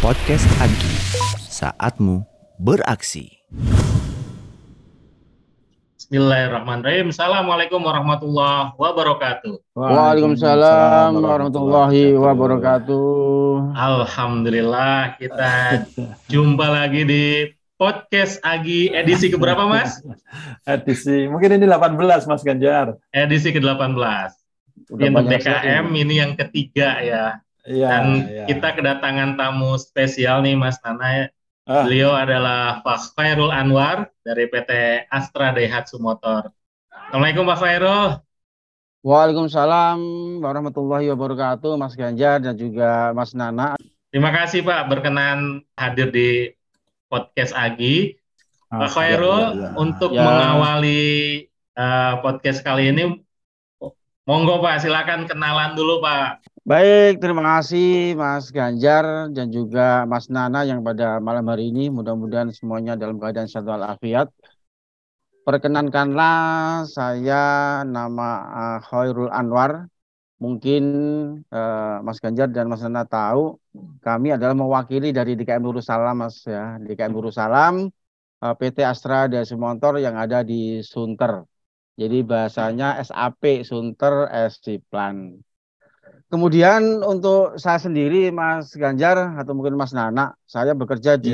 [0.00, 0.94] Podcast Agi,
[1.44, 2.24] saatmu
[2.56, 3.44] beraksi.
[6.00, 7.12] Bismillahirrahmanirrahim.
[7.12, 9.60] Assalamualaikum warahmatullahi wabarakatuh.
[9.76, 13.76] Waalaikumsalam warahmatullahi wabarakatuh.
[13.76, 15.84] Alhamdulillah kita
[16.32, 17.24] jumpa lagi di
[17.76, 20.00] podcast Agi edisi keberapa Mas?
[20.64, 22.96] Edisi mungkin ini 18 Mas Ganjar.
[23.12, 24.32] Edisi ke-18.
[24.96, 27.44] Ini untuk DKM ini yang ketiga ya.
[27.66, 27.88] Iya.
[27.90, 28.44] Dan iya.
[28.46, 31.28] kita kedatangan tamu spesial nih Mas Nana.
[31.66, 31.82] Ah.
[31.82, 34.70] Beliau adalah Pak Khairul Anwar dari PT
[35.10, 36.54] Astra Daihatsu Motor.
[36.94, 38.10] Assalamualaikum Pak Khairul.
[39.02, 39.98] Waalaikumsalam
[40.42, 43.74] warahmatullahi wabarakatuh Mas Ganjar dan juga Mas Nana.
[44.14, 46.54] Terima kasih Pak berkenan hadir di
[47.10, 48.14] podcast Agi.
[48.70, 49.68] Ah, Pak Khairul iya, iya.
[49.74, 50.22] untuk Ya.
[50.22, 51.02] mengawali
[51.50, 53.26] eh, podcast kali ini
[54.26, 56.46] monggo Pak silakan kenalan dulu Pak.
[56.70, 62.50] Baik, terima kasih Mas Ganjar dan juga Mas Nana yang pada malam hari ini mudah-mudahan
[62.50, 64.26] semuanya dalam keadaan sehat walafiat.
[65.46, 66.34] Perkenankanlah
[66.90, 67.42] saya
[67.86, 69.86] nama eh, Khairul Anwar.
[70.42, 70.82] Mungkin
[71.54, 73.62] eh, Mas Ganjar dan Mas Nana tahu
[74.02, 76.82] kami adalah mewakili dari DKM Salam Mas ya.
[76.82, 77.74] DKM Salam
[78.42, 81.46] eh, PT Astra Daihatsu Motor yang ada di Sunter.
[81.94, 85.46] Jadi bahasanya SAP Sunter SC Plan.
[86.26, 91.30] Kemudian untuk saya sendiri Mas Ganjar atau mungkin Mas Nana, saya bekerja di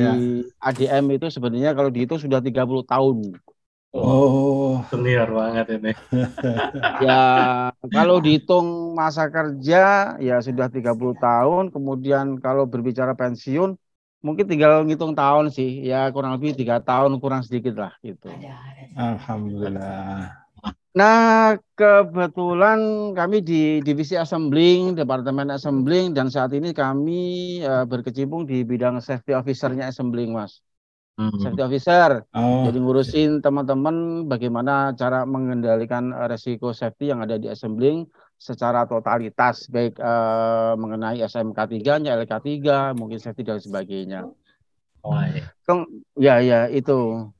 [0.60, 3.32] ADM itu sebenarnya kalau dihitung sudah 30 tahun.
[3.92, 5.92] Oh, Senior banget ini.
[7.02, 7.20] Ya,
[7.90, 13.74] kalau dihitung masa kerja ya sudah 30 tahun, kemudian kalau berbicara pensiun
[14.22, 18.30] mungkin tinggal ngitung tahun sih, ya kurang lebih tiga tahun kurang sedikit lah gitu.
[18.94, 20.41] alhamdulillah.
[20.92, 22.80] Nah, kebetulan
[23.16, 27.20] kami di divisi assembling, departemen assembling dan saat ini kami
[27.64, 30.60] eh, berkecimpung di bidang safety officer-nya assembling, Mas.
[31.16, 31.32] Hmm.
[31.40, 32.28] Safety officer.
[32.36, 38.04] Oh, Jadi ngurusin teman-teman bagaimana cara mengendalikan eh, resiko safety yang ada di assembling
[38.36, 44.28] secara totalitas baik eh, mengenai SMK 3-nya, LK 3, mungkin safety dan sebagainya.
[45.00, 45.48] Oh, iya.
[46.20, 47.32] Ya ya itu.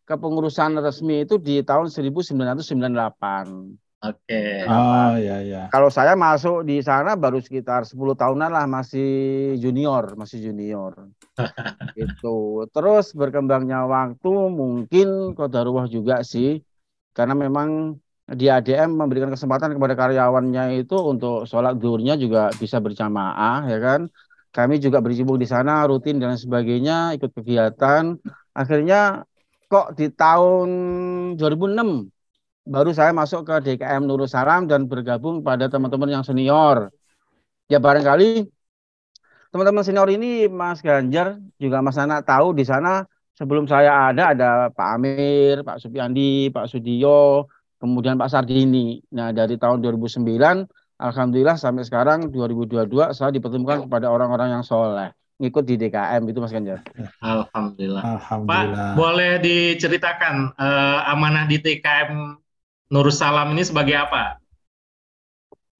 [0.04, 3.78] kepengurusan resmi itu di tahun 1998.
[4.02, 4.66] Oke.
[4.66, 5.70] oh ya ya.
[5.70, 11.06] Kalau saya masuk di sana baru sekitar 10 tahunan lah masih junior, masih junior.
[11.94, 12.66] Itu.
[12.74, 16.66] Terus berkembangnya waktu mungkin kodaruah juga sih.
[17.14, 23.68] Karena memang di ADM memberikan kesempatan kepada karyawannya itu untuk sholat zuhurnya juga bisa berjamaah
[23.68, 24.02] ya kan.
[24.52, 28.20] Kami juga berjimbung di sana rutin dan sebagainya, ikut kegiatan.
[28.52, 29.24] Akhirnya
[29.72, 30.70] kok di tahun
[31.40, 32.11] 2006
[32.66, 36.94] baru saya masuk ke DKM Nurul Salam dan bergabung pada teman-teman yang senior.
[37.66, 38.46] Ya barangkali
[39.50, 44.50] teman-teman senior ini Mas Ganjar juga Mas Nana tahu di sana sebelum saya ada ada
[44.70, 47.50] Pak Amir, Pak Supiandi, Pak Sudiyo,
[47.82, 49.02] kemudian Pak Sardini.
[49.16, 50.22] Nah dari tahun 2009
[51.02, 55.10] Alhamdulillah sampai sekarang 2022 saya dipertemukan kepada orang-orang yang soleh
[55.42, 56.86] ngikut di DKM itu Mas Ganjar.
[57.18, 58.04] Alhamdulillah.
[58.06, 58.94] Pak, Alhamdulillah.
[58.94, 62.38] boleh diceritakan eh, amanah di TKM
[62.92, 64.36] Nursalam ini sebagai apa?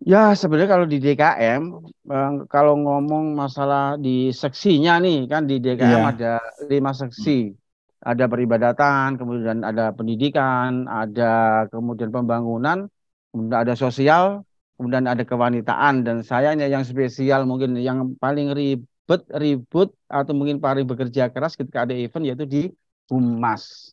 [0.02, 1.62] Ya, sebenarnya kalau di DKM,
[2.10, 6.12] eh, kalau ngomong masalah di seksinya nih, kan di DKM Iya.
[6.16, 6.32] ada
[6.72, 7.54] lima seksi.
[8.02, 12.90] Ada peribadatan, kemudian ada pendidikan, ada kemudian pembangunan,
[13.30, 14.42] kemudian ada sosial,
[14.74, 16.02] kemudian ada kewanitaan.
[16.02, 21.54] Dan saya ini yang spesial mungkin yang paling ribet, ribut, atau mungkin paling bekerja keras
[21.54, 22.62] ketika ada event yaitu di
[23.06, 23.91] Humas.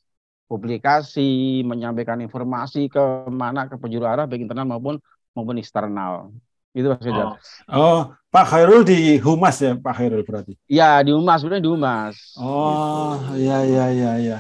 [0.49, 4.97] Publikasi, menyampaikan informasi ke mana, ke penjuru arah, baik internal maupun
[5.37, 6.33] maupun eksternal.
[6.73, 7.27] Gitu Mas Ganjar.
[7.29, 7.37] Oh,
[7.69, 7.99] Oh,
[8.33, 10.57] Pak Khairul di Humas ya, Pak Khairul berarti.
[10.69, 12.17] Ya, di Humas, sebenarnya di Humas.
[12.41, 14.39] Oh, iya iya iya iya.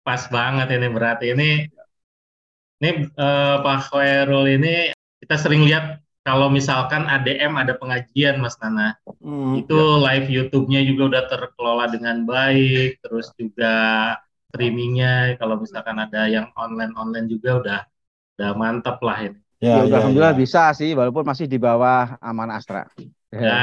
[0.00, 1.50] pas banget ini berarti ini
[2.80, 4.90] ini eh, Pak Khairul ini
[5.20, 11.02] kita sering lihat kalau misalkan ADM ada pengajian Mas Nana, Hmm, itu live YouTube-nya juga
[11.16, 14.16] udah terkelola dengan baik, terus juga
[14.50, 17.80] streamingnya kalau misalkan ada yang online-online juga udah
[18.36, 19.38] udah mantap lah ini.
[19.60, 20.40] Ya, Ya, ya, alhamdulillah ya.
[20.40, 22.84] bisa sih, walaupun masih di bawah aman Astra.
[23.30, 23.62] Ya.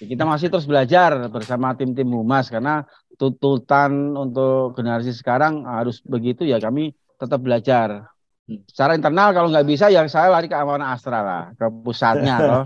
[0.00, 2.88] Kita masih terus belajar bersama tim-tim Humas karena
[3.20, 8.08] tuntutan untuk generasi sekarang harus begitu ya kami tetap belajar.
[8.48, 8.64] Hmm.
[8.64, 12.64] Secara internal kalau nggak bisa ya saya lari ke Amanah Astra lah, ke pusatnya loh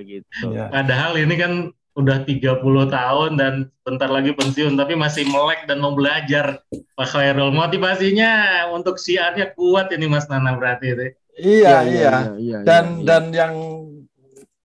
[0.00, 0.56] gitu.
[0.56, 0.72] Iya.
[0.72, 1.52] Padahal ini kan
[1.92, 6.64] udah 30 tahun dan bentar lagi pensiun tapi masih melek dan mau belajar
[6.96, 7.52] Pak Khairul.
[7.52, 11.06] Motivasinya untuk siarnya kuat ini Mas Nana berarti itu.
[11.36, 12.14] Iya, iya.
[12.36, 13.04] iya, Dan iya.
[13.04, 13.54] dan yang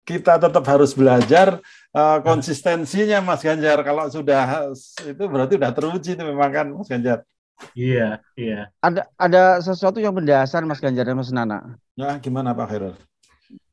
[0.07, 1.59] kita tetap harus belajar
[1.91, 3.83] eh, konsistensinya Mas Ganjar.
[3.83, 4.71] Kalau sudah
[5.03, 7.27] itu berarti udah teruji itu memang kan Mas Ganjar.
[7.75, 8.71] Iya, iya.
[8.79, 11.75] ada ada sesuatu yang mendasar Mas Ganjar dan Mas Nana.
[11.99, 12.95] Nah, gimana Pak Khairul?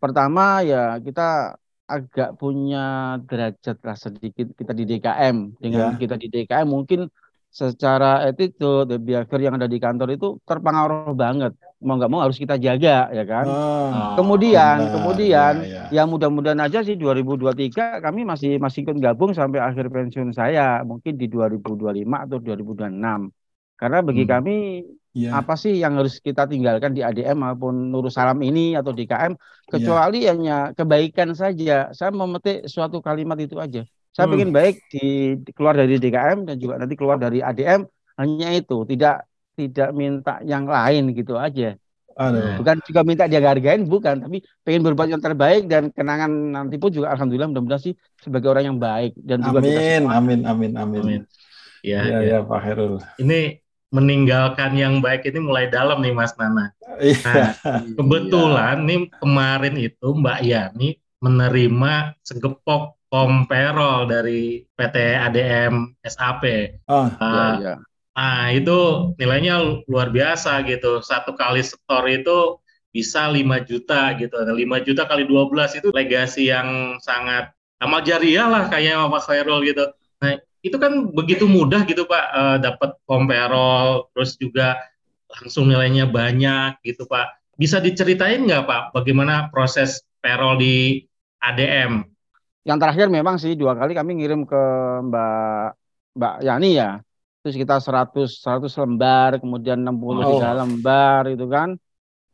[0.02, 1.54] Pertama ya kita
[1.87, 2.79] agak punya
[3.29, 5.99] derajat lah sedikit kita di DKM dengan Ya.
[6.03, 7.00] kita di DKM mungkin
[7.50, 12.59] secara attitude behavior yang ada di kantor itu terpengaruh banget mau nggak mau harus kita
[12.59, 14.93] jaga ya kan Oh, kemudian benar.
[14.93, 16.03] kemudian Ya, ya ya.
[16.05, 21.27] mudah-mudahan aja sih 2023 kami masih masih ikut gabung sampai akhir pensiun saya mungkin di
[21.31, 23.31] 2025 atau 2026
[23.81, 24.32] karena bagi Hmm.
[24.32, 24.55] kami
[25.17, 25.32] Iya.
[25.40, 29.32] apa sih yang harus kita tinggalkan di ADM maupun Nurul Salam ini atau DKM
[29.64, 31.88] kecuali hanya kebaikan saja.
[31.96, 33.81] Saya memetik suatu kalimat itu aja.
[34.12, 34.37] Saya Hmm.
[34.37, 35.00] ingin baik di
[35.40, 37.88] di- keluar dari DKM dan juga nanti keluar dari ADM
[38.20, 39.25] hanya itu, tidak
[39.56, 41.76] tidak minta yang lain gitu aja.
[42.17, 42.56] Aduh.
[42.61, 46.88] Bukan juga minta dia hargain, bukan, tapi pengen berbuat yang terbaik dan kenangan nanti pun
[46.88, 51.00] juga alhamdulillah mudah-mudahan sih sebagai orang yang baik dan juga Amin, amin, amin, amin.
[51.05, 51.20] Amin.
[51.84, 52.37] Iya, Iya, iya.
[52.40, 52.94] ya, Pak Khairul.
[53.20, 53.40] Ini
[53.94, 56.75] meninggalkan yang baik ini mulai dalam nih Mas Nana.
[56.99, 57.23] Iya.
[57.23, 57.50] Nah,
[57.94, 60.88] kebetulan nih kemarin itu Mbak Yani
[61.23, 61.94] menerima
[62.27, 66.43] segepok komperol dari PT ADM SAP.
[66.91, 67.75] Oh, Iya, Ah, iya.
[68.17, 68.79] Nah, itu
[69.21, 71.05] nilainya luar biasa gitu.
[71.05, 74.35] Satu kali setor itu bisa 5 juta gitu.
[74.41, 79.61] Nah, 5 juta kali 12 itu legasi yang sangat amal jariah lah kayak Pak Khairul
[79.69, 79.85] gitu.
[80.25, 84.74] Nah, itu kan begitu mudah gitu Pak eh, dapat komperol terus juga
[85.30, 87.54] langsung nilainya banyak gitu Pak.
[87.54, 91.06] Bisa diceritain nggak Pak bagaimana proses perol di
[91.38, 92.02] ADM?
[92.66, 94.62] Yang terakhir memang sih dua kali kami ngirim ke
[95.06, 95.66] Mbak
[96.18, 96.90] Mbak Yani ya.
[97.40, 101.78] Itu sekitar 100 100 lembar, kemudian 63 lembar itu kan.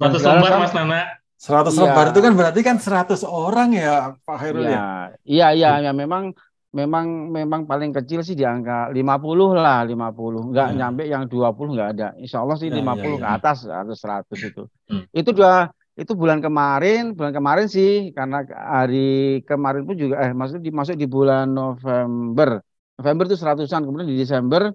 [0.01, 1.01] Dan 100 sekarang lembar kan- Mas Nana.
[1.37, 1.81] 100 Iya.
[1.85, 4.71] lembar itu kan berarti kan 100 orang ya Pak Khairul ya.
[4.71, 4.87] Iya,
[5.27, 6.33] iya, iya, ya, memang
[6.73, 10.41] memang memang paling kecil sih di angka 50 lah, 50.
[10.49, 10.77] Enggak Ya.
[10.81, 12.07] nyampe yang 20 enggak ada.
[12.17, 13.37] Insya Allah sih Ya, 50 ya, ke ya.
[13.37, 14.63] atas atau 100 itu.
[14.89, 15.05] Hmm.
[15.13, 20.65] Itu dua itu bulan kemarin, bulan kemarin sih karena hari kemarin pun juga eh maksudnya
[20.65, 22.65] dimasuk di bulan November.
[22.97, 24.73] November itu seratusan, kemudian di Desember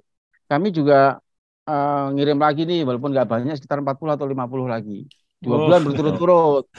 [0.48, 1.18] kami juga
[1.68, 5.10] eh, ngirim lagi nih walaupun nggak banyak sekitar 40 atau 50 lagi.
[5.38, 5.60] Dua Oh.
[5.70, 6.66] bulan berturut-turut.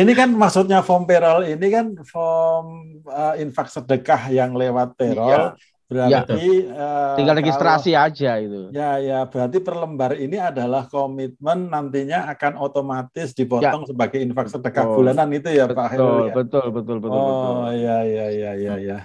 [0.00, 5.54] ini kan maksudnya form payroll ini kan form uh, infak sedekah yang lewat payroll.
[5.86, 8.72] Berarti uh, Tinggal kalau- registrasi aja itu.
[8.72, 14.82] Ya, ya, berarti per lembar ini adalah komitmen nantinya akan otomatis dipotong sebagai infak sedekah
[14.82, 14.82] Ya.
[14.82, 14.96] Betul.
[14.98, 16.32] bulanan itu ya Pak Khairul Betul, ya.
[16.34, 17.54] betul, betul, betul, betul.
[17.54, 18.98] Oh, ya, ya, ya, ya, ya.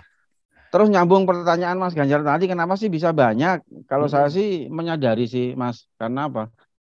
[0.71, 3.59] Terus nyambung pertanyaan Mas Ganjar tadi, kenapa sih bisa banyak?
[3.85, 4.15] Kalau Hmm.
[4.15, 6.47] saya sih menyadari sih Mas, karena apa?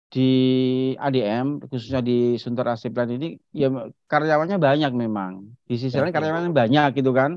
[0.06, 0.30] Di
[0.96, 3.68] ADM, khususnya di Sunter Asiplan ini, ya
[4.06, 5.32] karyawannya banyak memang.
[5.66, 7.36] Di sisi lain karyawannya banyak gitu kan.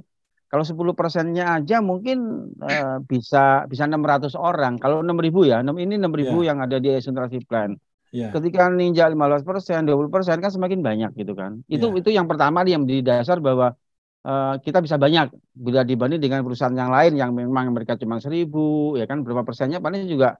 [0.49, 4.77] Kalau 10 persennya aja mungkin eh, bisa bisa 600 orang.
[4.81, 7.73] Kalau 6.000 ya, enam- ini 6.000 yang ada di Sunter Asiplan.
[8.09, 8.33] Ya.
[8.33, 11.61] Ketika ninja 15 persen, 20 persen kan semakin banyak gitu kan.
[11.69, 11.99] Itu Iya.
[12.01, 13.77] itu yang pertama yang menjadi dasar bahwa
[14.25, 18.93] eh, kita bisa banyak bila dibanding dengan perusahaan yang lain yang memang mereka cuma seribu,
[18.97, 20.37] ya kan berapa persennya paling juga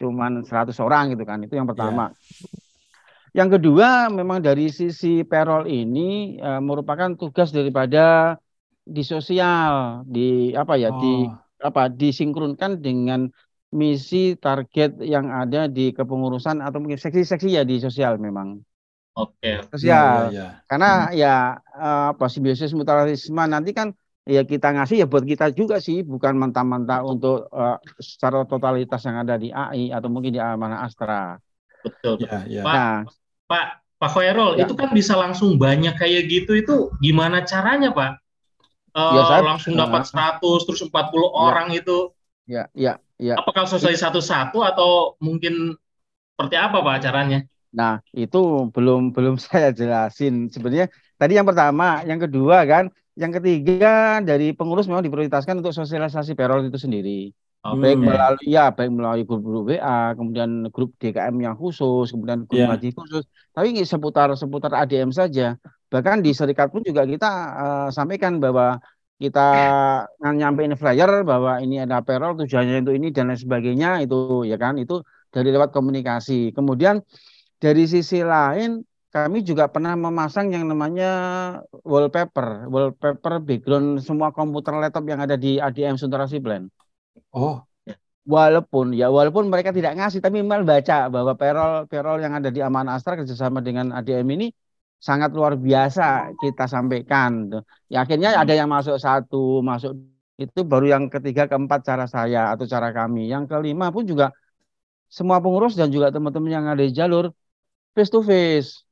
[0.00, 1.38] cuma 100 orang gitu kan.
[1.44, 2.12] Itu yang pertama.
[3.32, 8.36] Yang kedua memang dari sisi payroll ini eh, merupakan tugas daripada
[8.84, 11.32] di sosial, di apa ya, di Oh,
[11.62, 13.30] apa disinkronkan dengan
[13.72, 18.60] misi target yang ada di kepengurusan atau mungkin seksi-seksi ya di sosial memang
[19.16, 19.64] Oke.
[19.72, 20.46] sosial ya, ya.
[20.68, 25.82] karena ya eh, apa simbiosis mutualisme nanti kan ya kita ngasih ya buat kita juga
[25.82, 30.86] sih bukan mentah-mentah untuk eh, secara totalitas yang ada di AI atau mungkin di Amanah
[30.86, 31.36] Astra.
[31.82, 32.22] Betul.
[32.22, 32.62] Ya, ya.
[32.62, 32.94] Pak, Nah,
[33.50, 33.64] Pak,
[33.98, 34.66] Pak Khairul, Ya.
[34.66, 38.22] itu kan bisa langsung banyak kayak gitu, itu gimana caranya, Pak?
[38.92, 42.14] Eh, Ya, saya- langsung dapat 100, terus 40 orang itu.
[42.46, 43.38] ya ya ya.
[43.38, 45.74] Apakah selesai satu-satu atau mungkin
[46.34, 47.38] seperti apa, Pak, caranya?
[47.72, 50.50] Nah, itu belum belum saya jelasin.
[50.52, 52.84] Sebenarnya tadi yang pertama, yang kedua kan,
[53.20, 57.32] yang ketiga dari pengurus memang diprioritaskan untuk sosialisasi payroll itu sendiri.
[57.62, 58.04] Baik Hmm.
[58.04, 62.66] melalui ya baik melalui grup-grup WA, kemudian grup DKM yang khusus, kemudian grup Iya.
[62.68, 63.22] ngaji khusus.
[63.54, 65.54] Tapi ini seputar seputar ADM saja.
[65.92, 67.26] Bahkan di serikat pun juga kita
[67.62, 68.76] eh, sampaikan bahwa
[69.22, 69.40] kita
[70.40, 74.74] nyampein flyer bahwa ini ada payroll tujuannya untuk ini dan lain sebagainya itu ya kan
[74.82, 74.94] itu
[75.34, 76.50] dari lewat komunikasi.
[76.56, 77.00] Kemudian
[77.62, 81.10] dari sisi lain kami juga pernah memasang yang namanya
[81.84, 86.64] wallpaper, wallpaper background semua komputer laptop yang ada di ADM Suntarasi Plan.
[87.36, 87.60] Oh,
[88.24, 92.62] walaupun ya walaupun mereka tidak ngasih tapi minimal baca bahwa payroll payroll yang ada di
[92.62, 94.46] Aman Astra kerjasama dengan ADM ini
[95.02, 97.50] sangat luar biasa kita sampaikan.
[97.90, 99.98] Ya, akhirnya ada yang masuk satu, masuk
[100.38, 103.26] itu baru yang ketiga, keempat cara saya atau cara kami.
[103.26, 104.30] Yang kelima pun juga
[105.10, 107.34] semua pengurus dan juga teman-teman yang ada di jalur
[107.94, 108.86] face to face.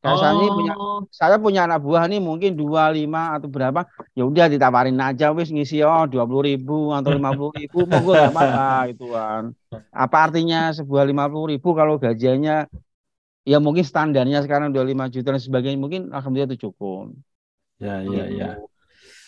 [0.00, 0.22] Kayak oh.
[0.24, 0.72] saya punya
[1.12, 3.84] saya punya anak buah nih mungkin dua lima atau berapa
[4.16, 8.16] ya udah ditawarin aja wis ngisi oh dua puluh ribu atau lima puluh ribu monggo
[8.16, 9.52] gak apa-apa gitu kan
[9.92, 12.64] apa artinya sebuah lima puluh ribu kalau gajiannya
[13.44, 17.16] ya mungkin standarnya sekarang 25 juta dan sebagainya mungkin alhamdulillah itu cukup.
[17.80, 18.36] Ya, ya, gitu.
[18.36, 18.50] ya.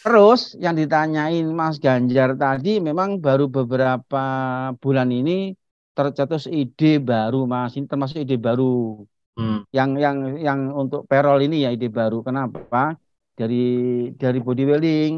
[0.03, 4.25] Terus yang ditanyain Mas Ganjar tadi memang baru beberapa
[4.83, 5.55] bulan ini
[5.95, 9.03] tercetus ide baru Mas, ini termasuk ide baru.
[9.39, 9.65] Hmm.
[9.73, 12.21] Yang yang yang untuk payroll ini ya ide baru.
[12.21, 12.97] Kenapa?
[13.33, 13.65] Dari
[14.21, 15.13] dari body welding,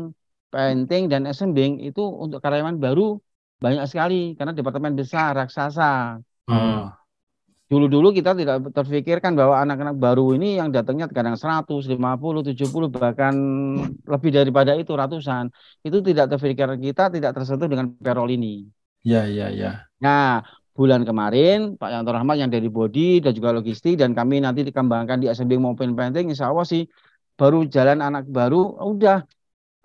[0.54, 3.18] painting dan assembling itu untuk karyawan baru
[3.58, 6.20] banyak sekali karena departemen besar raksasa.
[6.46, 6.94] Hmm.
[7.64, 13.34] Dulu-dulu kita tidak terpikirkan bahwa anak-anak baru ini yang datangnya kadang 100, 50, 70 bahkan
[14.04, 15.48] lebih daripada itu ratusan.
[15.80, 18.68] Itu tidak terpikir kita tidak tersentuh dengan payroll ini.
[19.02, 19.90] Ya, ya, ya.
[19.98, 20.44] Nah,
[20.74, 25.22] bulan kemarin Pak Yanto Rahmat yang dari body dan juga logistik dan kami nanti dikembangkan
[25.22, 26.82] di SMB maupun painting insya Allah sih
[27.38, 29.22] baru jalan anak baru udah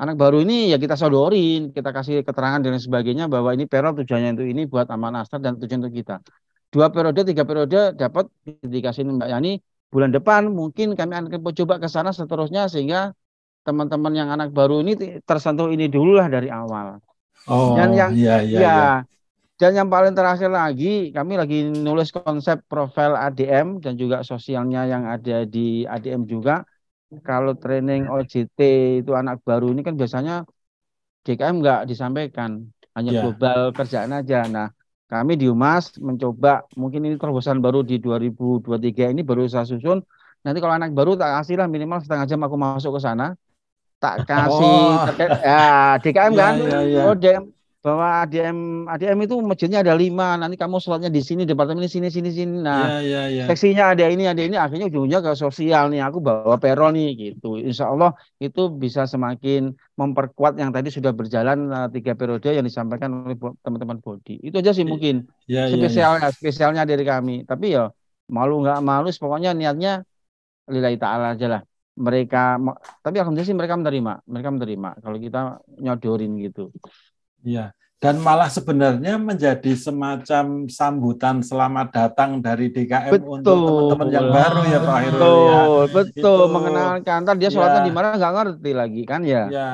[0.01, 4.29] anak baru ini ya kita sodorin kita kasih keterangan dan sebagainya bahwa ini payroll tujuannya
[4.35, 6.15] untuk ini buat aman astar dan tujuan untuk kita
[6.69, 9.53] dua periode, tiga periode dapat dikasih Mbak Yani.
[9.89, 13.09] Bulan depan mungkin kami akan coba ke sana seterusnya sehingga
[13.65, 17.01] teman-teman yang anak baru ini tersentuh ini dulu lah dari awal.
[17.49, 18.89] Oh, dan yang iya, iya, ya, iya.
[19.59, 25.03] Dan yang paling terakhir lagi kami lagi nulis konsep profil ADM dan juga sosialnya yang
[25.03, 26.63] ada di ADM juga.
[27.27, 28.59] Kalau training OJT
[29.03, 30.47] itu anak baru ini kan biasanya
[31.27, 33.21] DKM nggak disampaikan, hanya yeah.
[33.25, 34.45] global kerjaan aja.
[34.47, 34.71] Nah,
[35.09, 39.99] kami di Humas mencoba mungkin ini terobosan baru di 2023 ini baru saya susun
[40.45, 43.33] nanti kalau anak baru tak kasih lah minimal setengah jam aku masuk ke sana
[43.97, 45.03] tak kasih oh.
[45.09, 47.01] terkait ya DKM ya, kan ya, ya.
[47.09, 47.43] oh DM
[47.79, 50.35] bahwa ADM ADM itu masjidnya ada lima.
[50.35, 52.55] Nanti kamu sholatnya di sini departemen ini sini sini sini.
[52.59, 53.43] Nah ya, ya, ya.
[53.47, 54.59] seksinya ada ini ada ini.
[54.59, 56.03] Akhirnya ujungnya ke sosial nih.
[56.03, 57.55] Aku bawa payroll nih gitu.
[57.55, 58.11] Insya Allah
[58.43, 64.03] itu bisa semakin memperkuat yang tadi sudah berjalan uh, tiga periode yang disampaikan oleh teman-teman
[64.03, 64.43] body.
[64.43, 65.31] Itu aja sih mungkin.
[65.47, 66.29] ya, spesial ya, ya.
[66.35, 67.47] spesialnya dari kami.
[67.47, 67.87] Tapi ya
[68.27, 70.03] malu nggak malu pokoknya niatnya
[70.67, 71.61] lillahi ta'ala aja lah.
[71.99, 72.59] Mereka
[73.03, 74.89] tapi alhamdulillah sih mereka menerima mereka menerima.
[74.99, 76.75] Kalau kita nyodorin gitu
[77.43, 77.71] Iya.
[77.99, 83.43] Dan malah sebenarnya menjadi semacam sambutan selamat datang dari DKM betul.
[83.43, 85.19] untuk teman-teman yang baru ya Pak Heru.
[85.19, 85.61] Betul, ya.
[85.91, 86.15] betul.
[86.15, 86.53] Itu.
[86.55, 87.17] Mengenalkan.
[87.27, 87.87] Ntar dia sholatnya ya.
[87.91, 89.43] di mana nggak ngerti lagi kan ya.
[89.51, 89.71] ya.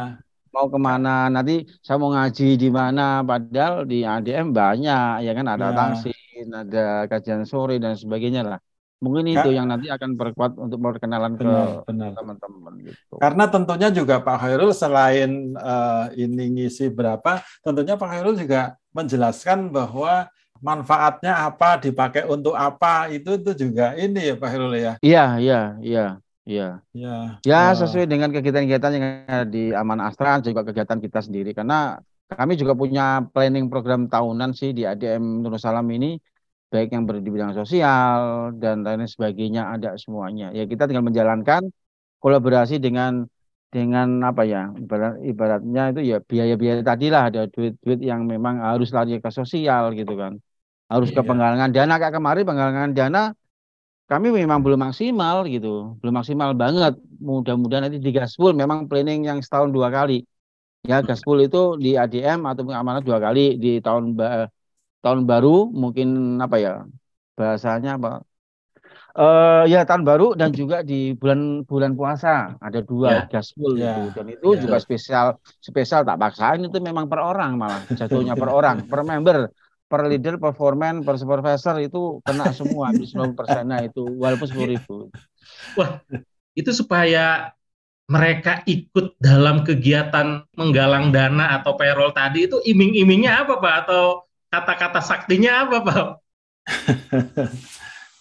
[0.49, 1.29] Mau ke mana?
[1.29, 3.21] Nanti saya mau ngaji di mana?
[3.21, 5.75] Padahal di ADM banyak ya kan ada ya.
[5.77, 8.59] tangsin, ada kajian sore dan sebagainya lah.
[9.05, 11.45] Mungkin itu yang nanti akan berkuat untuk perkenalan ke
[11.85, 13.21] teman-teman gitu.
[13.21, 19.69] Karena tentunya juga Pak Khairul selain uh, ini ngisi berapa, tentunya Pak Khairul juga menjelaskan
[19.69, 20.25] bahwa
[20.57, 24.93] manfaatnya apa, dipakai untuk apa, itu itu juga ini ya Pak Khairul ya.
[25.05, 26.07] Iya, iya, iya.
[26.45, 26.77] Iya.
[26.93, 31.97] Ya, ya sesuai dengan kegiatan-kegiatan yang ada di Aman Astra juga kegiatan kita sendiri karena
[32.29, 36.21] kami juga punya planning program tahunan sih di ADM Salam ini
[36.75, 40.51] baik yang ber, di bidang sosial dan lain sebagainya ada semuanya.
[40.57, 41.61] Ya kita tinggal menjalankan
[42.23, 43.11] kolaborasi dengan
[43.75, 48.89] dengan apa ya ibarat, ibaratnya itu ya biaya-biaya tadi lah ada duit-duit yang memang harus
[48.95, 50.39] lari ke sosial gitu kan
[50.87, 51.19] harus iya.
[51.19, 53.21] ke penggalangan dana kayak kemarin penggalangan dana
[54.07, 59.43] kami memang belum maksimal gitu belum maksimal banget mudah-mudahan nanti di Gaspol memang planning yang
[59.43, 60.23] setahun dua kali
[60.87, 64.15] ya Gaspol itu di ADM atau amanat dua kali di tahun
[65.05, 66.73] tahun baru mungkin apa ya
[67.37, 68.25] bahasanya apa?
[69.15, 72.57] Uh, ya tahun baru dan juga di bulan bulan puasa.
[72.57, 73.25] Ada dua yeah.
[73.29, 73.95] gaspol yeah.
[73.95, 74.61] itu dan itu yeah.
[74.65, 75.27] juga spesial
[75.61, 76.01] spesial.
[76.01, 77.85] Tak paksain itu memang per orang malah.
[77.93, 79.53] Jatuhnya per orang per member
[79.85, 84.69] per leader per foreman per supervisor itu kena semua habis 90 persennya itu walaupun sepuluh
[84.73, 84.95] ribu.
[85.77, 86.01] Wah
[86.57, 87.53] itu supaya
[88.05, 93.75] mereka ikut dalam kegiatan menggalang dana atau payroll tadi itu iming-imingnya apa Pak?
[93.85, 96.07] Atau kata-kata saktinya apa Pak?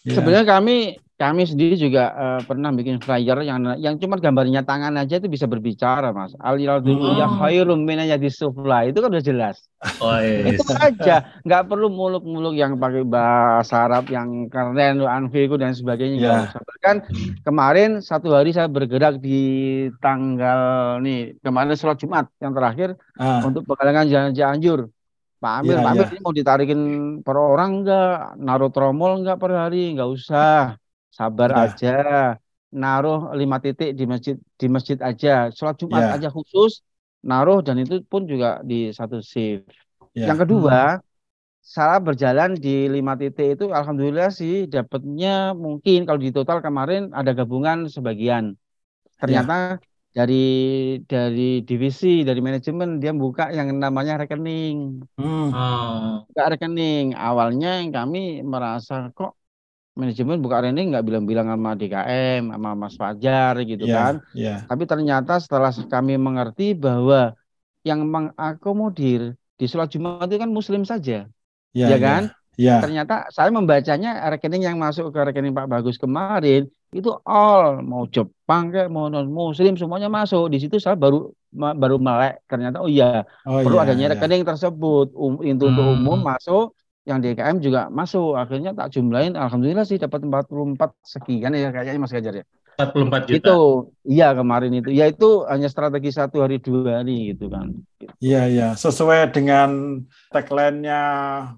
[0.04, 0.20] Ya.
[0.20, 5.22] Sebenarnya kami kami sendiri juga uh, pernah bikin flyer yang yang cuma gambarnya tangan aja
[5.22, 9.62] itu bisa berbicara mas alil dulu ya khairum di sufla itu kan udah jelas
[10.02, 10.50] oh, iya.
[10.50, 16.82] itu aja nggak perlu muluk-muluk yang pakai bahasa Arab yang keren anfiku dan sebagainya yeah.
[16.82, 17.06] kan
[17.46, 23.38] kemarin satu hari saya bergerak di tanggal nih kemarin sholat Jumat yang terakhir uh.
[23.46, 24.90] untuk penggalangan jalan Cianjur
[25.44, 26.12] Pak Amir, yeah, Pak Amir yeah.
[26.16, 26.80] ini mau ditarikin
[27.20, 30.80] per orang enggak, naruh tromol enggak per hari, enggak usah
[31.12, 31.68] sabar nah.
[31.68, 31.96] aja
[32.74, 36.16] naruh lima titik di masjid di masjid aja sholat jumat yeah.
[36.18, 36.82] aja khusus
[37.22, 39.70] naruh dan itu pun juga di satu shift
[40.10, 40.26] yeah.
[40.26, 41.02] yang kedua hmm.
[41.62, 47.30] saya berjalan di lima titik itu alhamdulillah sih dapatnya mungkin kalau di total kemarin ada
[47.30, 48.58] gabungan sebagian
[49.22, 49.93] ternyata yeah.
[50.14, 50.46] Dari
[51.10, 55.48] dari divisi dari manajemen dia buka yang namanya rekening hmm.
[56.30, 59.34] buka rekening awalnya kami merasa kok
[59.94, 64.14] manajemen buka rekening nggak bilang-bilang sama DKM, sama Mas Fajar gitu yeah, kan.
[64.34, 64.58] Yeah.
[64.66, 67.38] Tapi ternyata setelah kami mengerti bahwa
[67.86, 71.30] yang mengakomodir di sholat Jumat itu kan Muslim saja,
[71.70, 72.22] yeah, ya kan?
[72.26, 72.42] Yeah.
[72.54, 72.80] Yeah.
[72.82, 77.82] Ternyata saya membacanya rekening yang masuk ke rekening Pak Bagus kemarin itu all.
[77.82, 80.46] Mau Jepang kayak mau non Muslim semuanya masuk.
[80.54, 82.46] Di situ saya baru baru melek.
[82.46, 84.12] Ternyata oh iya oh, perlu yeah, adanya iya.
[84.14, 85.10] rekening tersebut.
[85.18, 85.94] Um, itu untuk hmm.
[85.98, 88.38] umum masuk yang DKM juga masuk.
[88.38, 89.34] Akhirnya tak jumlahin.
[89.34, 92.46] Alhamdulillah sih dapat 44 sekian ya kayaknya Mas Gajar ya.
[92.78, 93.38] 44 juta.
[93.38, 93.58] Itu
[94.06, 94.90] iya kemarin itu.
[94.90, 97.70] Ya itu hanya strategi satu hari dua hari gitu kan.
[98.18, 98.68] Iya iya.
[98.74, 100.02] Sesuai dengan
[100.34, 101.00] tagline-nya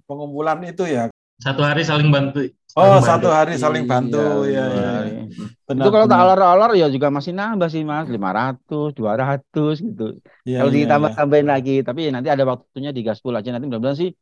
[0.05, 1.09] pengumpulan itu ya.
[1.41, 3.09] Satu hari saling bantu Oh, bantu.
[3.09, 4.65] satu hari saling bantu iya, ya.
[4.69, 5.23] ya, ya.
[5.65, 10.21] Benar, itu kalau tak alor-alor ya juga masih nambah sih Mas, 500, 200 gitu.
[10.45, 11.53] Ya, kalau ya, ditambah-tambahin ya.
[11.57, 14.13] lagi, tapi nanti ada waktunya digaspol aja nanti mudah-mudahan sih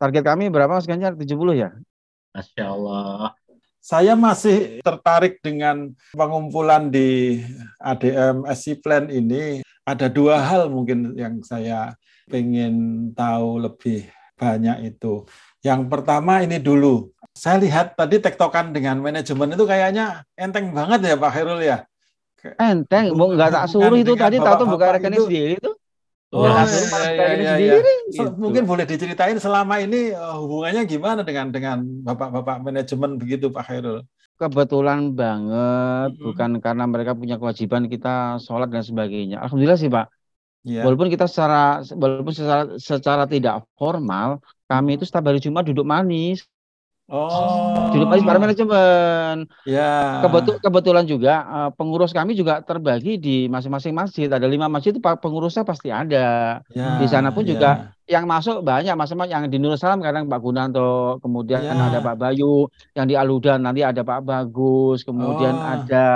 [0.00, 1.12] Target kami berapa Mas Ganjar?
[1.12, 1.76] 70 ya?
[2.32, 3.36] Masya Allah.
[3.84, 7.44] Saya masih tertarik dengan pengumpulan di
[7.76, 9.60] ADM SC Plan ini.
[9.84, 11.92] Ada dua hal mungkin yang saya
[12.32, 14.08] ingin tahu lebih
[14.40, 15.28] banyak itu.
[15.60, 17.12] Yang pertama ini dulu.
[17.34, 21.86] Saya lihat tadi tektokan dengan manajemen itu kayaknya enteng banget ya Pak Herul ya.
[22.56, 25.72] Enteng, mau nggak tak suruh itu tadi tahu tuh buka rekening sendiri itu.
[26.30, 27.74] Oh, ya, ya, ya, ya.
[28.06, 28.22] Gitu.
[28.38, 34.06] Mungkin boleh diceritain selama ini uh, hubungannya gimana dengan dengan bapak-bapak manajemen begitu Pak Khairul?
[34.38, 36.22] Kebetulan banget, hmm.
[36.22, 39.42] bukan karena mereka punya kewajiban kita sholat dan sebagainya.
[39.42, 40.06] Alhamdulillah sih Pak.
[40.62, 40.86] Ya.
[40.86, 44.38] Walaupun kita secara walaupun secara, secara tidak formal,
[44.70, 46.46] kami itu setiap hari Jumat duduk manis.
[47.10, 47.90] Oh.
[47.90, 49.50] Manis para manajemen.
[49.66, 50.22] Ya.
[50.22, 54.30] Kebetul, kebetulan juga uh, pengurus kami juga terbagi di masing-masing masjid.
[54.30, 56.62] Ada lima masjid itu pengurusnya pasti ada.
[56.70, 57.58] Ya, di sana pun ya.
[57.58, 57.70] juga
[58.06, 61.74] yang masuk banyak masing-masing yang di Nur Salam kadang Pak Gunanto, kemudian ya.
[61.74, 65.66] ada Pak Bayu, yang di Aludan nanti ada Pak Bagus, kemudian oh.
[65.66, 66.06] ada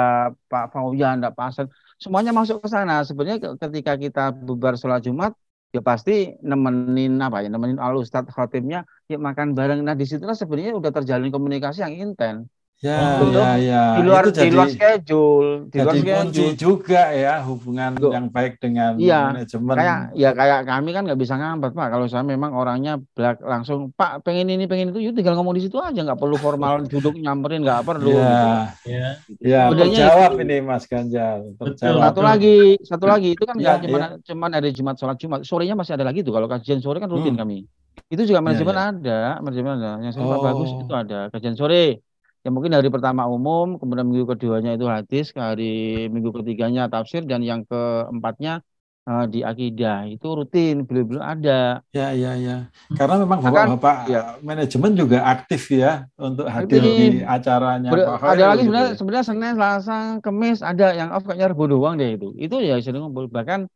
[0.46, 1.66] Pak Fauyan, ada Pak Hasan.
[1.98, 3.02] Semuanya masuk ke sana.
[3.02, 5.34] Sebenarnya ketika kita bubar sholat Jumat,
[5.74, 6.12] ya pasti
[6.50, 8.78] nemenin apa ya nemenin al ustadz khatibnya
[9.10, 9.80] ya makan bareng.
[9.86, 12.46] Nah di situlah sebenarnya udah terjalin komunikasi yang intens
[12.82, 13.82] Ya, Untuk ya, ya.
[13.96, 16.16] Di luar, itu jadi, di luar schedule, di luar schedule.
[16.20, 18.12] kunci juga ya hubungan Loh.
[18.12, 19.72] yang baik dengan iya, manajemen.
[19.72, 21.88] Kayak ya kayak kami kan nggak bisa ngambat pak.
[21.88, 25.64] Kalau saya memang orangnya belak langsung Pak pengen ini pengen itu, yuk tinggal ngomong di
[25.64, 28.20] situ aja, nggak perlu formal duduk nyamperin nggak perlu.
[28.20, 28.68] Iya.
[28.84, 29.08] Ya.
[29.40, 29.62] Ya.
[29.72, 30.42] Terjawab itu.
[30.44, 31.40] ini Mas Ganjar.
[31.56, 32.00] Terjawab.
[32.10, 34.08] Satu lagi, satu lagi itu kan nggak ya, cuma ya.
[34.28, 36.36] cuman ada Jumat sholat Jumat, sorenya masih ada lagi tuh.
[36.36, 37.40] Kalau kajian sore kan rutin hmm.
[37.40, 37.64] kami.
[38.12, 38.84] Itu juga manajemen ya, ya.
[38.92, 39.90] ada, manajemen ada.
[40.04, 40.44] Yang saya oh.
[40.44, 42.04] bagus itu ada kajian sore
[42.44, 47.40] ya mungkin hari pertama umum, kemudian minggu keduanya itu hadis, hari minggu ketiganya tafsir, dan
[47.40, 48.60] yang keempatnya
[49.08, 51.80] uh, di akidah itu rutin beliau-beliau ada.
[51.96, 52.68] Ya ya ya.
[52.92, 54.22] Karena memang bapak-bapak ya.
[54.44, 57.88] manajemen juga aktif ya untuk hadir di acaranya.
[57.88, 58.96] Ber ada lagi gitu sebenarnya ya.
[59.00, 62.28] sebenarnya Senin, Selasa, Kamis ada yang off kayaknya Rabu doang deh itu.
[62.36, 63.68] Itu ya sering ngumpul bahkan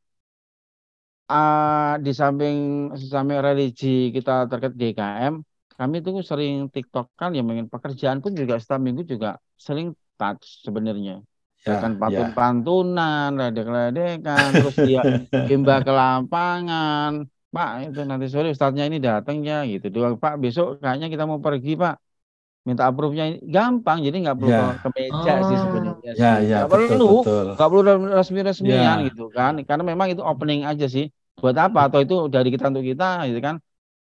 [1.28, 2.56] uh, di samping
[2.96, 5.40] samping religi kita terkait DKM
[5.78, 10.66] kami tuh sering TikTok kan yang ingin pekerjaan pun juga setiap minggu juga sering touch
[10.66, 11.22] sebenarnya.
[11.66, 15.02] Ya, kan pantun-pantunan, ledek-ledekan, terus dia
[15.50, 17.26] himba ke lapangan.
[17.48, 19.90] Pak, itu nanti sore ustadznya ini datang ya gitu.
[19.90, 21.94] Dua Pak, besok kayaknya kita mau pergi Pak.
[22.66, 24.76] Minta approve-nya gampang, jadi nggak perlu ya.
[24.76, 25.46] ke meja oh.
[25.48, 26.12] sih sebenarnya.
[26.14, 27.10] Ya, ya, nggak perlu,
[27.56, 27.82] nggak perlu
[28.18, 29.06] resmi-resmian ya.
[29.08, 29.56] gitu kan.
[29.64, 31.08] Karena memang itu opening aja sih.
[31.38, 31.88] Buat apa?
[31.88, 33.56] Atau itu dari kita untuk kita gitu kan.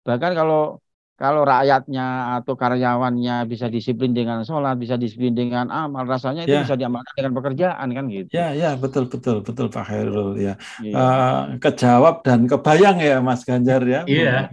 [0.06, 0.83] Bahkan kalau
[1.14, 6.66] kalau rakyatnya atau karyawannya bisa disiplin dengan sholat, bisa disiplin dengan amal, rasanya itu ya.
[6.66, 8.30] bisa diamalkan dengan pekerjaan kan gitu.
[8.34, 10.54] Ya, ya betul betul betul Pak Khairul ya.
[10.82, 10.94] ya.
[10.98, 14.02] Uh, kejawab dan kebayang ya Mas Ganjar ya.
[14.10, 14.50] Iya.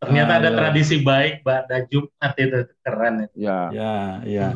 [0.00, 3.14] Ternyata ada tradisi baik pada Jumat itu keren.
[3.28, 3.36] itu.
[3.46, 3.68] Ya.
[3.70, 4.46] Ya, ya.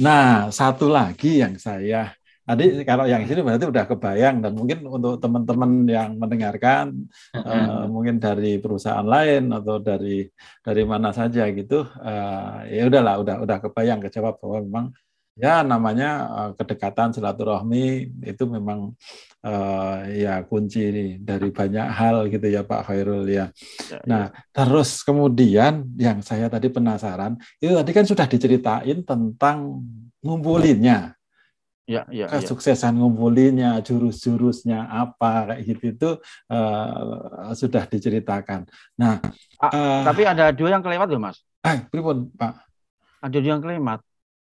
[0.00, 5.16] Nah, satu lagi yang saya tadi kalau yang sini berarti udah kebayang dan mungkin untuk
[5.18, 10.28] teman-teman yang mendengarkan eh, mungkin dari perusahaan lain atau dari
[10.60, 14.86] dari mana saja gitu, eh, ya udahlah, udah udah kebayang kejawab bahwa memang
[15.34, 18.94] ya namanya eh, kedekatan silaturahmi itu memang
[19.42, 23.50] eh, ya kunci nih dari banyak hal gitu ya Pak Khairul ya.
[23.90, 29.82] Ya, Nah, terus kemudian yang saya tadi penasaran, itu tadi kan sudah diceritain tentang
[30.24, 31.12] ngumpulinnya,
[31.86, 32.30] ya, ya, ya.
[32.40, 36.10] kesuksesan ngumpulinnya, jurus-jurusnya apa kayak gitu itu
[36.52, 38.60] eh, sudah diceritakan.
[39.00, 39.14] Nah,
[39.64, 41.38] Ah, eh, Tapi ada dua yang kelewat loh mas.
[41.64, 42.52] eh, pripun, Pak?
[43.24, 44.00] Ada dua yang kelewat.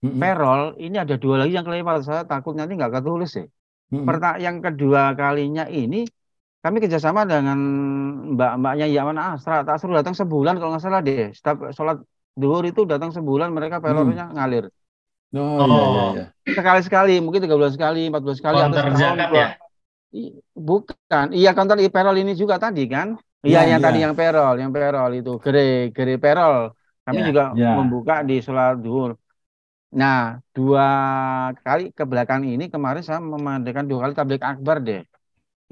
[0.02, 1.96] Mm-mm, Perol ini ada dua lagi yang kelewat.
[2.08, 3.46] Saya takut nanti nggak ketulis sih.
[3.92, 4.06] mm-mm.
[4.06, 5.96] Perta yang kedua kalinya ini
[6.64, 7.58] kami kerjasama dengan
[8.36, 9.56] mbak-mbaknya Yaman Astra.
[9.68, 11.30] Tak suruh datang sebulan kalau nggak salah deh.
[11.38, 11.96] Setiap sholat
[12.40, 14.64] duhur itu datang sebulan mereka pelornya ngalir.
[15.34, 16.22] Oh, iya, iya, iya.
[16.56, 19.46] Sekali-sekali, mungkin tiga bulan sekali, empat bulan sekali, atau Counter setahun, zakat ya.
[20.18, 20.34] I-
[20.68, 23.08] Bukan, iya counter i- perol ini juga tadi kan?
[23.46, 23.86] Iya, Iya, yang iya.
[23.86, 25.60] tadi yang perol, yang perol itu, gere,
[25.96, 26.56] gere perol.
[27.06, 27.68] Kami Ya, juga ya.
[27.76, 29.10] membuka di sholat duhur.
[30.00, 30.16] Nah,
[30.56, 30.84] dua
[31.64, 35.00] kali ke belakang ini kemarin saya memadakan dua kali tablik akbar deh.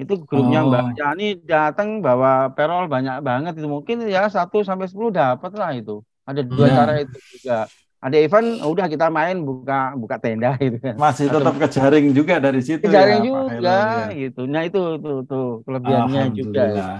[0.00, 0.68] Itu grupnya Oh.
[0.68, 5.70] Mbak Yani datang bawa perol banyak banget itu mungkin ya satu sampai sepuluh dapat lah
[5.78, 5.92] itu.
[6.28, 6.76] Ada dua Ya.
[6.76, 7.54] cara itu juga.
[8.00, 10.96] Ada event, udah kita main buka buka tenda gitu kan.
[10.96, 14.16] Masih Atau tetap kejaring juga dari situ Kejaring ya, juga Khairul, ya.
[14.16, 14.40] gitu.
[14.48, 16.64] Nah itu tuh tuh kelebihannya juga.
[16.64, 16.98] Alhamdulillah.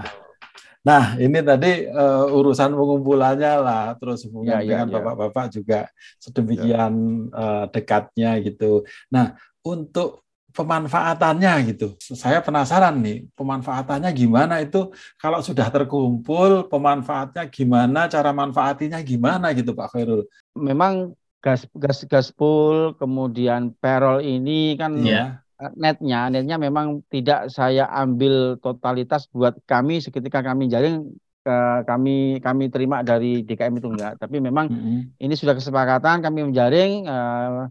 [0.81, 4.93] Nah, ini tadi eh, urusan pengumpulannya lah, terus Ya, hubungan ya, dengan ya.
[4.97, 5.79] bapak-bapak juga
[6.17, 6.93] sedemikian
[7.29, 8.85] eh, dekatnya gitu.
[9.13, 10.20] Nah, untuk
[10.51, 18.99] pemanfaatannya gitu, saya penasaran nih, pemanfaatannya gimana itu kalau sudah terkumpul, pemanfaatnya gimana, cara manfaatinya
[19.01, 20.27] gimana gitu Pak Khairul?
[20.53, 21.11] Memang
[21.41, 25.41] gas gas gaspol kemudian perol ini kan Iya.
[25.57, 31.09] eh, netnya netnya memang tidak saya ambil totalitas buat kami seketika kami jaring
[31.41, 35.17] eh, kami kami terima dari DKM itu enggak tapi memang Mm-mm.
[35.17, 37.61] ini sudah kesepakatan kami menjaring eh,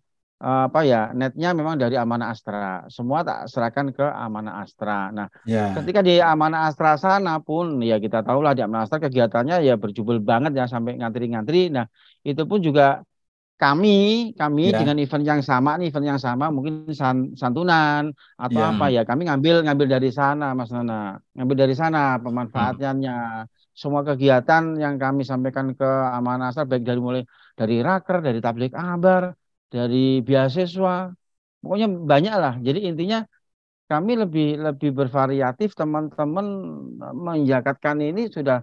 [0.40, 2.88] apa ya netnya memang dari Amanah Astra.
[2.88, 5.12] Semua tak serahkan ke Amanah Astra.
[5.12, 8.98] Nah Ya, ketika di Amanah Astra sana pun ya kita tahu lah di Amanah Astra
[9.04, 11.68] kegiatannya ya berjubel banget ya sampai ngantri-ngantri.
[11.68, 11.84] Nah
[12.24, 13.04] itu pun juga
[13.60, 14.80] kami kami Ya.
[14.80, 18.08] dengan event yang sama nih event yang sama mungkin san- santunan
[18.40, 18.72] atau Ya.
[18.72, 21.20] apa ya kami ngambil ngambil dari sana Mas Nana.
[21.36, 23.44] Ngambil dari sana pemanfaatannya
[23.76, 25.84] semua kegiatan yang kami sampaikan ke
[26.16, 27.22] Amanah Astra baik dari mulai
[27.52, 29.36] dari raker dari tablik abar
[29.70, 31.14] dari beasiswa
[31.62, 32.54] pokoknya banyak lah.
[32.58, 33.22] Jadi intinya
[33.90, 36.46] kami lebih lebih bervariatif teman-teman
[37.14, 38.62] menjakatkan ini sudah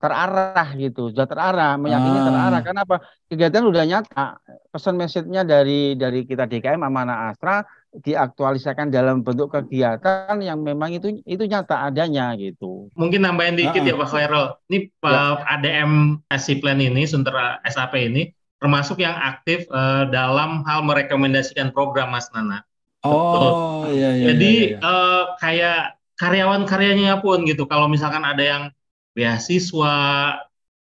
[0.00, 2.24] terarah gitu sudah terarah meyakini Ah.
[2.26, 2.60] terarah.
[2.64, 2.96] Karena apa?
[3.28, 4.26] Kegiatan udah nyata.
[4.72, 7.60] Pesan message-nya dari dari kita DKM Amanah Astra
[7.90, 12.88] diaktualisasikan dalam bentuk kegiatan yang memang itu itu nyata adanya gitu.
[12.94, 14.46] Mungkin nambahin dikit Ah, ya Pak Khairul.
[14.70, 15.92] Ini Pak ADM
[16.30, 18.30] SC Plan ini, Suntera SAP ini,
[18.60, 22.62] termasuk yang aktif eh, dalam hal merekomendasikan program Mas Nana.
[23.80, 24.24] oh iya iya.
[24.30, 24.92] Jadi iya, iya.
[24.92, 25.80] eh, kayak
[26.20, 27.64] karyawan-karyanya pun gitu.
[27.64, 28.62] Kalau misalkan ada yang
[29.16, 29.96] beasiswa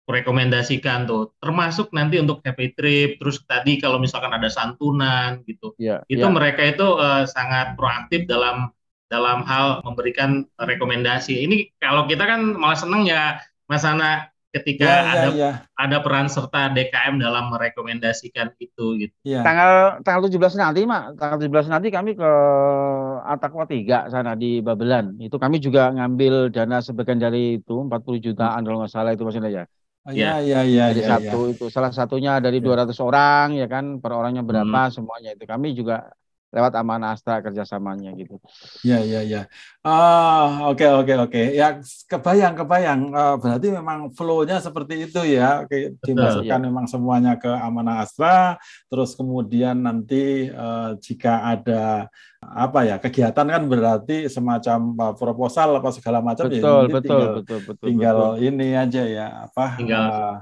[0.08, 6.00] rekomendasikan tuh, termasuk nanti untuk happy trip, terus tadi kalau misalkan ada santunan gitu, ya
[6.08, 8.72] itu mereka itu eh, sangat proaktif dalam
[9.12, 11.46] dalam hal memberikan rekomendasi.
[11.46, 15.98] Ini kalau kita kan malah seneng ya, Mas Ana, ketika Ya, ya, ada ya, ada
[16.06, 19.15] peran serta DKM dalam merekomendasikan itu gitu.
[19.28, 19.44] ya.
[19.46, 22.30] tanggal tanggal 17 nanti mak tanggal 17 nanti kami ke
[23.26, 28.62] Atakwa 3 sana di Babelan itu kami juga ngambil dana sebagian dari itu 40 jutaan
[28.65, 29.63] kalau nggak salah itu maksudnya ya
[30.06, 31.32] Ya, ya, ya, dari ya, ya.
[31.34, 32.65] satu itu salah satunya dari Ya.
[32.65, 35.94] 200 orang ya kan per orangnya berapa semuanya itu kami juga
[36.56, 38.39] lewat Amanah Astra kerjasamanya gitu
[38.88, 39.41] Ya, ya, ya.
[39.86, 41.41] Ah, oke, oke, oke.
[41.54, 41.78] Ya,
[42.10, 43.02] kebayang, kebayang.
[43.13, 45.65] Eh, berarti memang flow-nya seperti itu ya.
[45.65, 46.65] Oke, dimasukkan ya.
[46.70, 48.58] memang semuanya ke Amanah Astra.
[48.89, 52.10] Terus kemudian nanti eh, jika ada
[52.46, 56.62] apa ya kegiatan kan berarti semacam eh, proposal apa segala macam ya.
[56.62, 58.46] betul nanti betul tinggal, betul betul tinggal betul.
[58.46, 59.65] ini aja ya apa?
[59.82, 60.36] Tinggal- eh,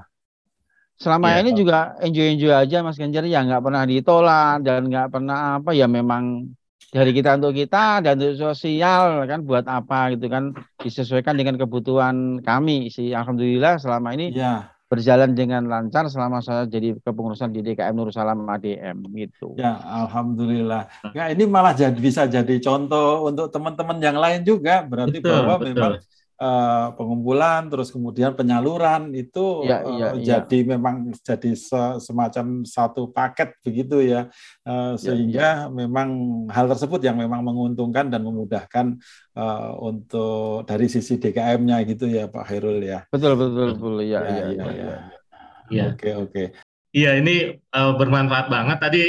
[0.96, 1.38] selama Iya.
[1.42, 5.70] ini juga enjoy enjoy aja Mas Ganjar ya nggak pernah ditolak dan nggak pernah apa
[5.74, 6.48] ya memang
[6.94, 12.38] dari kita untuk kita dan untuk sosial kan buat apa gitu kan disesuaikan dengan kebutuhan
[12.38, 14.70] kami sih alhamdulillah selama ini ya.
[14.86, 19.58] berjalan dengan lancar selama saya jadi kepengurusan di DKM Nur Salam ADM gitu.
[19.58, 20.86] Ya, alhamdulillah.
[21.10, 24.86] Ya, ini malah jadi bisa jadi contoh untuk teman-teman yang lain juga.
[24.86, 25.66] Berarti Betul, bahwa betul.
[25.74, 25.92] memang
[26.40, 30.68] uh, pengumpulan terus kemudian penyaluran itu ya, iya, uh, jadi iya.
[30.74, 34.30] memang jadi se semacam satu paket begitu ya
[34.66, 35.72] uh, sehingga ya, ya.
[35.72, 36.08] memang
[36.50, 38.98] hal tersebut yang memang menguntungkan dan memudahkan
[39.38, 44.34] uh, untuk dari sisi DKM-nya gitu ya Pak Hairul ya betul betul betul ya ya
[44.34, 44.96] ya, ya, ya.
[45.70, 45.84] ya.
[45.94, 46.44] oke oke
[46.94, 49.02] iya ini uh, bermanfaat banget tadi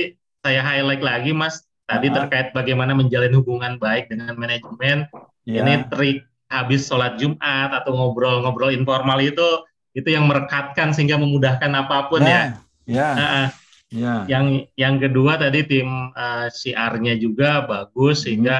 [0.45, 2.17] saya highlight lagi Mas tadi uh -huh.
[2.25, 5.09] terkait bagaimana menjalin hubungan baik dengan manajemen
[5.45, 5.61] ya.
[5.61, 6.25] ini trik
[6.63, 9.63] habis sholat Jumat atau ngobrol-ngobrol informal itu
[9.95, 12.43] itu yang merekatkan sehingga memudahkan apa pun nah, ya.
[12.85, 13.09] Ya.
[13.15, 13.47] Uh,
[13.89, 14.13] ya.
[14.27, 18.23] Yang yang kedua tadi tim uh, CR-nya juga bagus hmm.
[18.27, 18.55] sehingga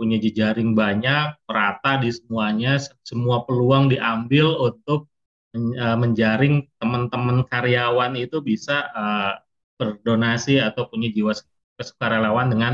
[0.00, 5.12] punya jejaring banyak, merata di semuanya, semua peluang diambil untuk
[5.52, 9.36] uh, menjaring teman-teman karyawan itu bisa uh,
[9.76, 11.36] berdonasi atau punya jiwa
[11.76, 12.72] kesukarelawan dengan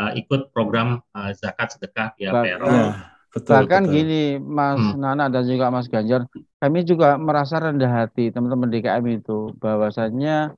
[0.00, 3.11] uh, ikut program uh, zakat sedekah ya, Ya.
[3.32, 3.94] Betul, Bahkan betul.
[3.96, 5.00] gini, Mas hmm.
[5.00, 6.28] Nana dan juga Mas Ganjar,
[6.60, 10.52] kami juga merasa rendah hati teman-teman DKM itu bahwasannya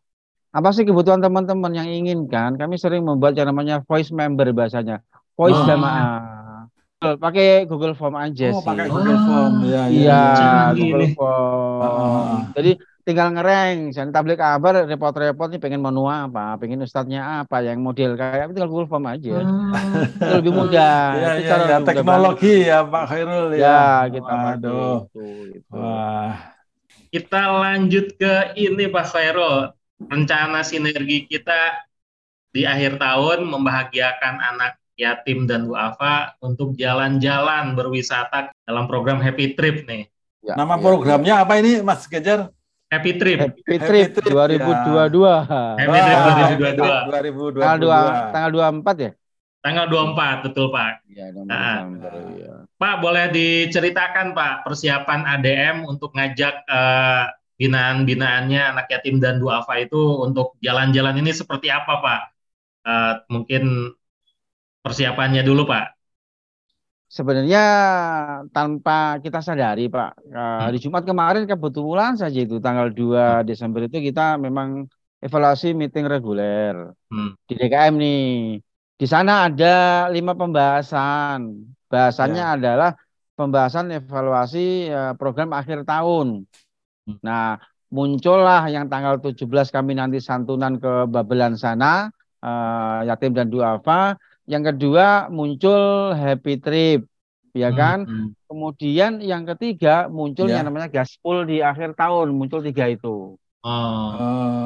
[0.55, 2.59] apa sih kebutuhan teman-teman yang inginkan?
[2.59, 5.07] Kami sering membuat yang namanya voice member bahasanya,
[5.39, 5.67] voice oh.
[5.67, 6.67] jamaah.
[7.05, 8.67] Pakai Google Form aja oh, sih.
[8.67, 9.55] pakai Google Form.
[9.69, 11.81] Ya, ya, iya, ya, Google Form.
[11.85, 12.39] Uh.
[12.59, 12.73] Jadi
[13.05, 18.17] tinggal ngereng jangan tablik kabar repot-repot nih pengen menu apa pengen ustadznya apa yang model
[18.17, 20.25] kayak tinggal Google Form aja hmm.
[20.25, 21.79] itu lebih mudah ya, itu ya, ya.
[21.85, 24.97] teknologi ya Pak Khairul ya, ya kita Aduh.
[25.13, 25.73] Itu, itu.
[25.77, 26.33] Wah.
[27.13, 29.77] kita lanjut ke ini Pak Khairul
[30.09, 31.85] rencana sinergi kita
[32.57, 39.83] di akhir tahun membahagiakan anak yatim dan duafa untuk jalan-jalan berwisata dalam program Happy Trip
[39.91, 40.07] nih.
[40.45, 41.43] Ya, Nama ya, programnya ya.
[41.43, 42.55] apa ini Mas Gejar?
[42.95, 43.39] Happy Trip.
[43.43, 45.27] Happy Trip, Happy Trip 2022.
[45.27, 45.37] Ya.
[45.75, 47.59] Happy Trip 2022.
[47.59, 47.63] 2022.
[47.63, 49.11] Tanggal 2 tanggal 24 ya?
[49.65, 50.93] Tanggal 24 betul Pak.
[51.09, 51.89] Ya, nah,
[52.37, 52.55] ya.
[52.77, 60.21] Pak boleh diceritakan Pak persiapan ADM untuk ngajak uh, binaan-binaannya anak yatim dan duafa itu
[60.21, 62.23] untuk jalan-jalan ini seperti apa Pak?
[62.85, 63.97] Uh, mungkin
[64.85, 65.94] persiapannya dulu Pak
[67.15, 67.65] sebenarnya
[68.51, 74.03] tanpa kita sadari Pak uh, di Jumat kemarin kebetulan saja itu tanggal 2 Desember itu
[74.03, 74.91] kita memang
[75.23, 77.39] evaluasi meeting reguler hmm.
[77.47, 78.27] di DKM nih
[78.99, 82.59] di sana ada lima pembahasan bahasannya ya.
[82.59, 82.91] adalah
[83.39, 86.43] pembahasan evaluasi uh, program akhir tahun
[87.07, 87.23] hmm.
[87.23, 87.63] nah
[87.95, 92.11] muncullah yang tanggal 17 kami nanti santunan ke Babelan sana
[92.43, 97.01] uh, yatim dan duafa yang kedua muncul happy trip,
[97.57, 97.99] ya hmm, kan?
[98.05, 98.29] Hmm.
[98.45, 100.61] Kemudian yang ketiga muncul ya.
[100.61, 103.41] yang namanya gaspol di akhir tahun, muncul tiga itu.
[103.65, 104.09] Oh.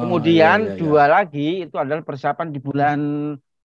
[0.03, 0.79] Kemudian ya, ya, ya.
[0.79, 2.99] dua lagi itu adalah persiapan di bulan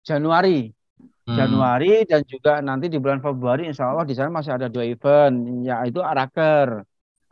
[0.03, 0.75] Januari.
[1.23, 1.39] Hmm.
[1.39, 5.63] Januari dan juga nanti di bulan Februari insya Allah di sana masih ada dua event
[5.63, 6.83] yaitu Araker.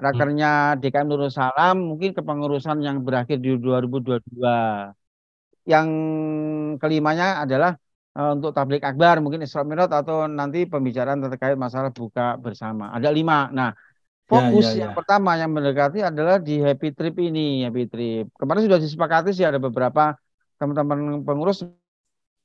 [0.00, 0.80] Rakernya.
[0.80, 4.96] DKM Nurul Salam mungkin kepengurusan yang berakhir di 2022.
[5.68, 5.88] Yang
[6.80, 7.76] kelimanya adalah
[8.10, 12.90] untuk tablik akbar mungkin Isra Mi'raj atau nanti pembicaraan terkait masalah buka bersama.
[12.90, 13.46] Ada lima.
[13.54, 13.70] Nah,
[14.26, 14.80] fokus ya, ya, ya.
[14.86, 18.26] yang pertama yang mendekati adalah di happy trip ini, happy trip.
[18.34, 20.18] Kemarin sudah disepakati sih ada beberapa
[20.58, 21.62] teman-teman pengurus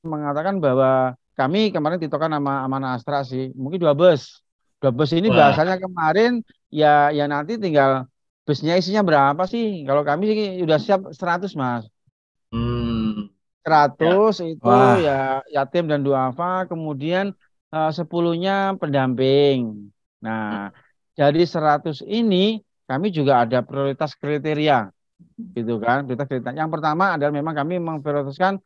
[0.06, 4.40] mengatakan bahwa kami kemarin titokan nama Amanah Astra sih, mungkin dua bus.
[4.78, 5.50] Dua bus ini Wah.
[5.50, 8.06] bahasanya kemarin ya ya nanti tinggal
[8.46, 9.82] busnya isinya berapa sih?
[9.82, 11.84] Kalau kami sih sudah siap 100 mas.
[13.66, 13.98] Hmm.
[13.98, 14.46] 100 ya.
[14.54, 14.96] itu Wah.
[15.02, 17.34] ya yatim dan duafa, kemudian
[17.74, 19.90] uh, sepuluhnya pendamping.
[20.22, 20.70] Nah,
[21.18, 24.94] jadi 100 ini kami juga ada prioritas kriteria.
[25.52, 26.62] Gitu kan, prioritas kriteria.
[26.62, 28.62] Yang pertama adalah memang kami memprioritaskan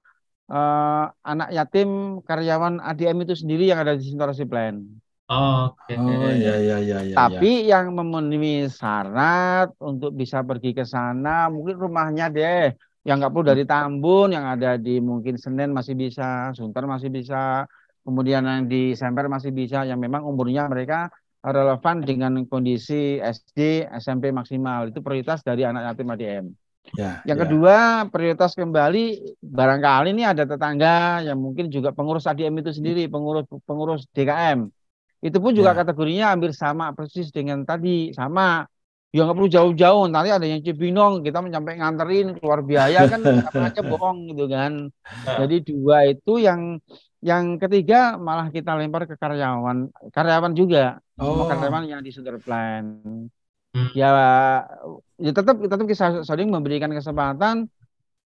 [0.53, 4.85] uh, anak yatim karyawan ADM itu sendiri yang ada di Sintorasi Plan.
[5.31, 5.95] Oh, Oke.
[5.95, 5.97] Okay.
[5.97, 7.15] Oh iya iya iya iya.
[7.15, 7.79] Tapi ya.
[7.79, 13.65] yang memenuhi syarat untuk bisa pergi ke sana mungkin rumahnya deh yang nggak perlu dari
[13.65, 17.65] Tambun yang ada di mungkin Senen masih bisa, Sunter masih bisa,
[18.05, 21.09] kemudian yang di Semper masih bisa, yang memang umurnya mereka
[21.41, 26.47] relevan dengan kondisi SD, SMP maksimal itu prioritas dari anak yatim ADM.
[26.97, 27.43] Ya, yang ya.
[27.45, 27.77] kedua
[28.09, 34.05] prioritas kembali barangkali ini ada tetangga yang mungkin juga pengurus ADM itu sendiri, pengurus pengurus
[34.13, 34.69] DKM.
[35.21, 35.85] Itu pun juga ya.
[35.85, 38.65] kategorinya hampir sama persis dengan tadi sama
[39.11, 43.75] ya nggak perlu jauh-jauh nanti ada yang Cibinong kita sampai nganterin keluar biaya kan apa
[43.75, 44.89] aja bohong gitu kan.
[45.27, 46.79] Jadi dua itu yang
[47.21, 51.03] yang ketiga malah kita lempar ke karyawan karyawan juga.
[51.21, 51.45] Oh.
[51.45, 53.03] karyawan yang di sugar plan.
[53.71, 53.95] Hmm.
[53.95, 54.11] ya
[55.15, 57.67] ya tetap tetap kita saling memberikan kesempatan.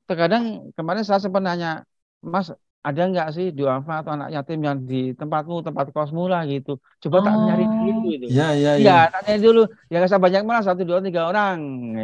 [0.04, 1.88] Terkadang kemarin saya sempat nanya
[2.19, 2.52] mas
[2.84, 6.76] ada nggak sih duafa atau anak yatim yang di tempatmu, tempat kosmu lah gitu.
[7.00, 8.26] Coba tak nyari dulu itu.
[8.28, 8.98] Iya, iya, Iya, iya.
[9.08, 9.62] tak nyari dulu.
[9.88, 11.58] Ya nggak usah banyak malah satu dua tiga orang,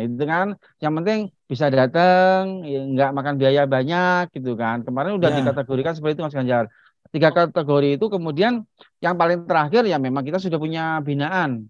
[0.08, 0.48] itu kan.
[0.80, 1.20] Yang penting
[1.52, 4.88] bisa datang, ya, nggak makan biaya banyak gitu kan.
[4.88, 5.36] Kemarin udah Ya.
[5.44, 6.66] dikategorikan seperti itu Mas Ganjar.
[7.12, 8.64] Tiga kategori itu kemudian
[9.04, 11.68] yang paling terakhir ya memang kita sudah punya binaan.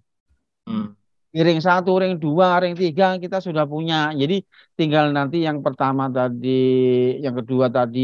[0.69, 0.98] Hmm.
[1.29, 4.09] Ring satu, ring dua, ring tiga kita sudah punya.
[4.17, 4.41] Jadi
[4.73, 6.49] tinggal nanti yang pertama tadi,
[7.21, 8.01] yang kedua tadi,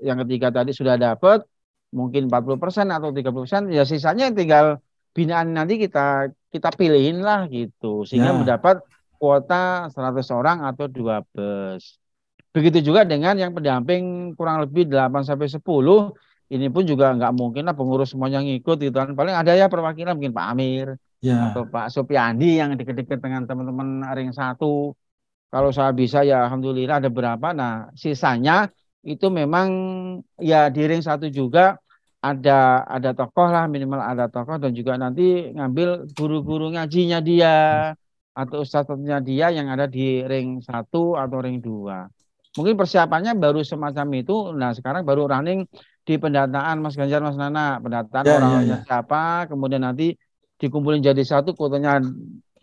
[0.00, 1.44] yang ketiga tadi sudah dapat
[1.92, 4.80] mungkin 40% atau 30%, ya sisanya tinggal
[5.12, 8.38] binaan nanti kita kita pilihin lah gitu sehingga Ya.
[8.40, 8.80] mendapat
[9.20, 12.00] kuota 100 orang atau dua bus.
[12.56, 16.12] Begitu juga dengan yang pendamping kurang lebih 8 sampai 10
[16.52, 19.12] ini pun juga nggak mungkin lah pengurus semuanya ngikut gitu kan.
[19.12, 20.88] Paling ada ya perwakilan mungkin Pak Amir,
[21.22, 21.54] Ya.
[21.54, 24.90] atau Pak Supiandi yang deket-deket dengan teman-teman ring satu.
[25.52, 27.54] Kalau saya bisa ya alhamdulillah ada berapa.
[27.54, 28.66] Nah sisanya
[29.06, 29.68] itu memang
[30.42, 31.78] ya di ring satu juga
[32.22, 37.54] ada ada tokoh lah minimal ada tokoh dan juga nanti ngambil guru-guru ngajinya dia
[38.32, 42.08] atau ustadznya dia yang ada di ring satu atau ring dua.
[42.56, 44.52] Mungkin persiapannya baru semacam itu.
[44.56, 45.64] Nah sekarang baru running
[46.02, 47.78] di pendataan Mas Ganjar, Mas Nana.
[47.80, 48.86] Pendataan Ya, orang-orangnya ya, ya.
[48.86, 50.16] siapa, kemudian nanti
[50.62, 51.98] dikumpulin jadi satu kuotanya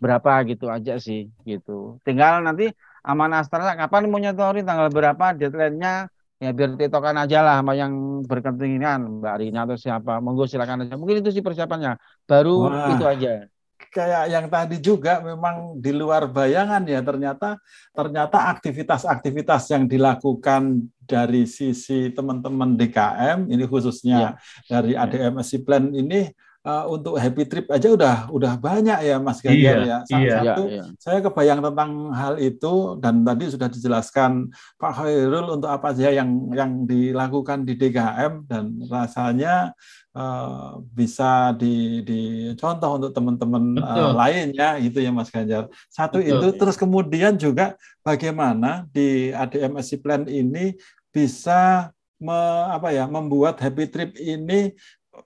[0.00, 2.00] berapa gitu aja sih gitu.
[2.00, 2.72] Tinggal nanti
[3.04, 6.08] Aman Astra kapan mau nyetorin tanggal berapa deadline-nya
[6.40, 10.24] ya biar titokan aja lah sama yang berkepentingan Mbak Rina atau siapa.
[10.24, 10.96] Monggo silakan aja.
[10.96, 12.00] Mungkin itu sih persiapannya.
[12.24, 12.96] Baru Wah.
[12.96, 13.44] itu aja.
[13.90, 17.58] kayak yang tadi juga memang di luar bayangan ya ternyata
[17.90, 26.28] ternyata aktivitas-aktivitas yang dilakukan dari sisi teman-teman DKM ini khususnya dari ADMSC Plan ini
[26.60, 29.98] eh, untuk happy trip aja udah udah banyak ya Mas Ganjar Iya, ya.
[30.06, 30.18] iya.
[30.20, 30.82] Ya, Satu ya.
[31.00, 36.28] saya kebayang tentang hal itu dan tadi sudah dijelaskan Pak Khairul untuk apa saja yang
[36.52, 39.72] yang dilakukan di DKM dan rasanya
[40.12, 44.10] eh, bisa di, dicontoh untuk teman-teman Betul.
[44.12, 45.68] lainnya gitu ya Mas Ganjar.
[45.88, 46.30] Satu Betul.
[46.34, 50.76] itu terus kemudian juga bagaimana di ADMSC Plan ini
[51.10, 54.76] bisa me- apa ya membuat happy trip ini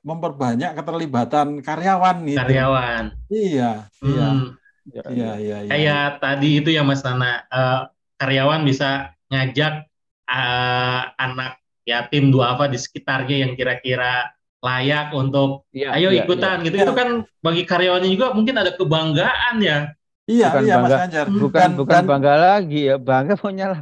[0.02, 2.38] memperbanyak keterlibatan karyawan gitu.
[2.40, 3.04] Karyawan.
[3.28, 3.70] Iya,
[4.02, 4.28] iya.
[4.32, 4.56] Hmm.
[4.84, 5.70] Ya, Iya, iya, iya.
[5.70, 7.80] Kayak tadi itu ya Mas Nana, eh,
[8.16, 9.88] karyawan bisa ngajak
[10.24, 14.32] eh, anak yatim duafa di sekitarnya yang kira-kira
[14.64, 16.80] layak untuk ya, ayo ya, ikutan gitu.
[16.80, 16.84] ya.
[16.88, 17.08] Itu kan
[17.44, 19.92] bagi karyawannya juga mungkin ada kebanggaan ya.
[20.24, 20.98] Iya, Bukan iya Mas bangga.
[21.04, 21.26] Ganjar.
[21.28, 21.36] ya.
[21.36, 23.80] Bukan Dan- bukan dan- bangga lagi ya, bangga punya lah.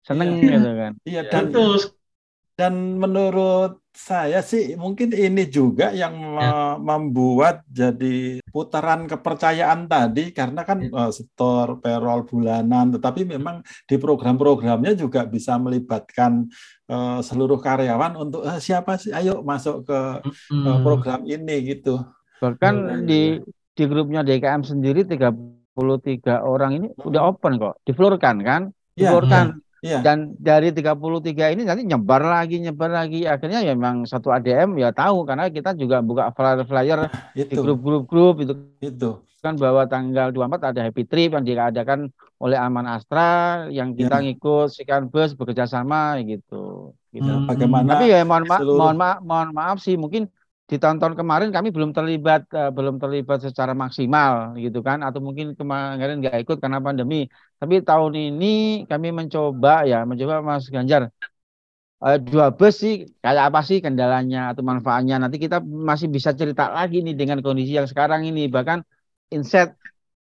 [0.00, 0.48] Seneng Iya.
[0.56, 0.92] gitu kan.
[1.04, 1.64] Iya, dan Itu
[2.56, 10.32] dan menurut saya sih mungkin ini juga yang me- membuat jadi putaran kepercayaan tadi.
[10.32, 16.48] Karena kan eh, setor payroll bulanan tetapi memang di program-programnya juga bisa melibatkan
[16.88, 19.12] eh, seluruh karyawan untuk "Eh, siapa sih?
[19.12, 20.00] Ayo masuk ke
[20.48, 22.00] hmm, eh, program ini gitu.
[22.40, 23.20] Bahkan Iya, di
[23.76, 28.62] di grupnya DKM sendiri 33 orang ini udah open kok, diflorkan kan?
[28.96, 29.60] Iya, Diflorkan.
[29.86, 30.02] Iya.
[30.02, 33.22] Dan dari 33 ini nanti nyebar lagi, nyebar lagi.
[33.22, 38.02] Akhirnya ya memang satu ADM ya tahu karena kita juga buka flyer-flyer di Itu grup-grup
[38.04, 39.22] grup itu itu.
[39.38, 44.24] kan bahwa tanggal 24 ada happy trip yang diadakan oleh Aman Astra yang kita Ya.
[44.26, 46.90] ngikut sekian bus bekerja sama gitu.
[47.14, 47.30] gitu.
[47.30, 47.46] Hmm.
[47.46, 50.26] Bagaimana Tapi ya mohon maaf, mohon maaf, mohon maaf sih mungkin
[50.70, 54.32] di tahun-tahun kemarin kami belum terlibat eh, belum terlibat secara maksimal
[54.64, 57.16] gitu kan atau mungkin kemarin nggak ikut karena pandemi.
[57.60, 58.46] Tapi tahun ini
[58.90, 61.02] kami mencoba ya mencoba Mas Ganjar
[62.04, 65.56] eh, dua bus sih kayak apa sih kendalanya atau manfaatnya nanti kita
[65.90, 68.78] masih bisa cerita lagi nih dengan kondisi yang sekarang ini bahkan
[69.34, 69.68] inset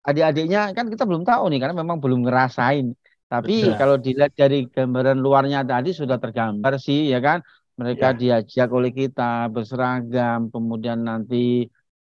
[0.08, 2.88] adik-adiknya kan kita belum tahu nih karena memang belum ngerasain.
[3.32, 3.74] Tapi Betul.
[3.80, 7.40] kalau dilihat dari gambaran luarnya tadi sudah tergambar sih ya kan
[7.80, 11.36] mereka diajak oleh kita berseragam kemudian nanti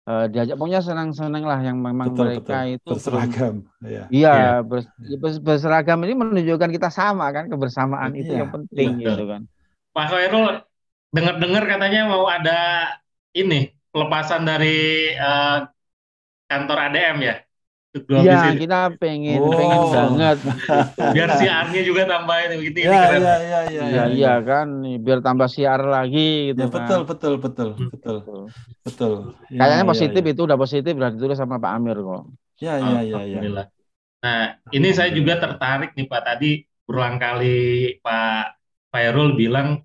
[0.10, 3.56] eh, diajak pokoknya senang-senang lah yang memang betul mereka betul itu berseragam.
[3.84, 4.04] Iya.
[4.08, 4.30] Iya,
[4.70, 4.88] bers-
[5.22, 9.08] bers- berseragam ini menunjukkan kita sama kan kebersamaan itu Iya, yang penting iya.
[9.12, 9.42] gitu kan.
[9.96, 10.46] Pak Khairul
[11.16, 12.52] dengar-dengar katanya mau ada
[13.36, 13.56] ini
[13.92, 14.68] pelepasan dari
[15.16, 15.58] eh,
[16.50, 17.36] kantor ADM ya.
[18.06, 18.60] Iya, ini.
[18.62, 19.54] kita pengen Oh.
[19.58, 20.38] pengen banget.
[21.16, 23.22] Biar si Arnya juga tambahin begitu ini Iya, keren.
[23.22, 23.82] iya, iya, iya.
[23.88, 24.68] Iya, iya kan,
[25.06, 27.10] biar tambah siar lagi gitu Ya, betul, kan.
[27.10, 27.90] betul, betul, Hmm.
[27.94, 28.42] betul, Betul.
[28.86, 29.14] betul.
[29.50, 30.32] Ya, Kayaknya ya, positif ya.
[30.34, 32.24] itu udah positif udah ditulis sama Pak Amir kok.
[32.58, 33.18] Ya, ya, ya, ya.
[33.18, 33.66] Alhamdulillah.
[34.18, 34.42] Nah,
[34.74, 36.22] ini saya juga tertarik nih Pak.
[36.26, 36.50] Tadi
[36.88, 37.56] berulang kali
[38.02, 38.44] Pak
[38.90, 39.84] Fairul bilang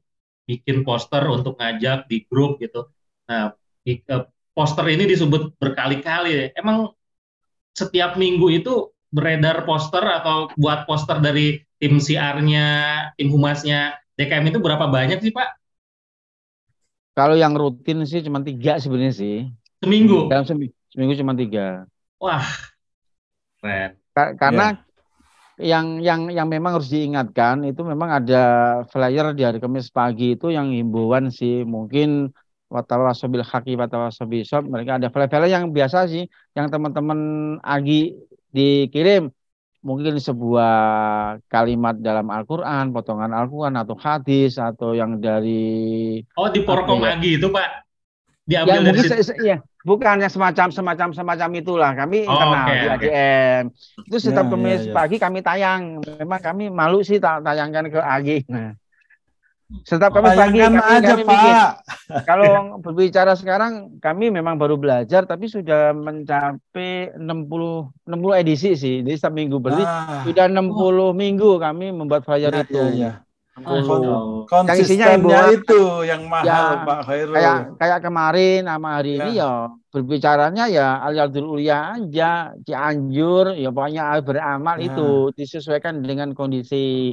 [0.49, 2.89] bikin poster untuk ngajak di grup gitu.
[3.29, 3.53] Nah,
[3.87, 3.99] eh,
[4.57, 6.57] poster ini disebut berkali-kali.
[6.57, 6.91] Emang
[7.73, 12.69] setiap minggu itu beredar poster atau buat poster dari tim CR-nya,
[13.19, 15.61] tim humasnya DKM itu berapa banyak sih Pak?
[17.13, 19.37] Kalau yang rutin sih cuma tiga sebenarnya sih.
[19.85, 20.33] Seminggu.
[20.33, 21.85] Dalam seminggu, seminggu cuma tiga.
[22.17, 22.47] Wah,
[23.61, 23.99] keren.
[24.15, 24.79] karena
[25.61, 25.77] yeah.
[25.77, 28.45] yang yang yang memang harus diingatkan itu memang ada
[28.89, 32.31] flyer di hari Kamis pagi itu yang himbauan sih mungkin
[32.73, 36.25] watawasobil haki watawasobil shop mereka ada flyer-flyer yang biasa sih
[36.57, 37.21] yang teman-teman
[37.61, 38.17] Agi
[38.49, 39.29] dikirim.
[39.83, 40.75] Mungkin sebuah
[41.51, 47.19] kalimat dalam Al-Quran, potongan Al-Quran atau hadis atau yang dari Oh di Porkom ya?
[47.19, 47.83] Agi itu Pak?
[48.47, 49.35] Diambil ya, dari mungkin situ.
[49.43, 49.59] iya.
[49.83, 51.91] Bukan yang semacam semacam semacam itulah.
[51.99, 52.95] Kami oh, internal okay, di ADM
[53.67, 54.07] okay.
[54.07, 54.95] itu setiap ya, Kamis ya, ya.
[54.95, 55.83] pagi kami tayang.
[55.99, 58.39] Memang kami malu sih tayangkan ke Agi.
[58.47, 58.79] Nah
[59.83, 61.33] setiap kami pagi kami, aja, kami Pak.
[61.33, 61.57] Bikin.
[62.29, 69.01] Kalau berbicara sekarang kami memang baru belajar tapi sudah mencapai 60 60 edisi sih.
[69.01, 70.23] Jadi setiap minggu beli ah.
[70.23, 71.13] sudah 60 oh.
[71.17, 72.77] minggu kami membuat flyer ya, itu.
[72.77, 73.13] Ya, ya.
[73.69, 74.49] Oh.
[74.49, 77.37] Konsistennya itu yang mahal ya, Pak Khairul.
[77.37, 79.21] Kayak kayak kemarin sama hari ya.
[79.21, 79.53] ini ya
[79.93, 84.89] berbicaranya ya Al-Yadul Ulia aja, Cianjur, ya pokoknya beramal ya.
[84.89, 87.13] itu disesuaikan dengan kondisi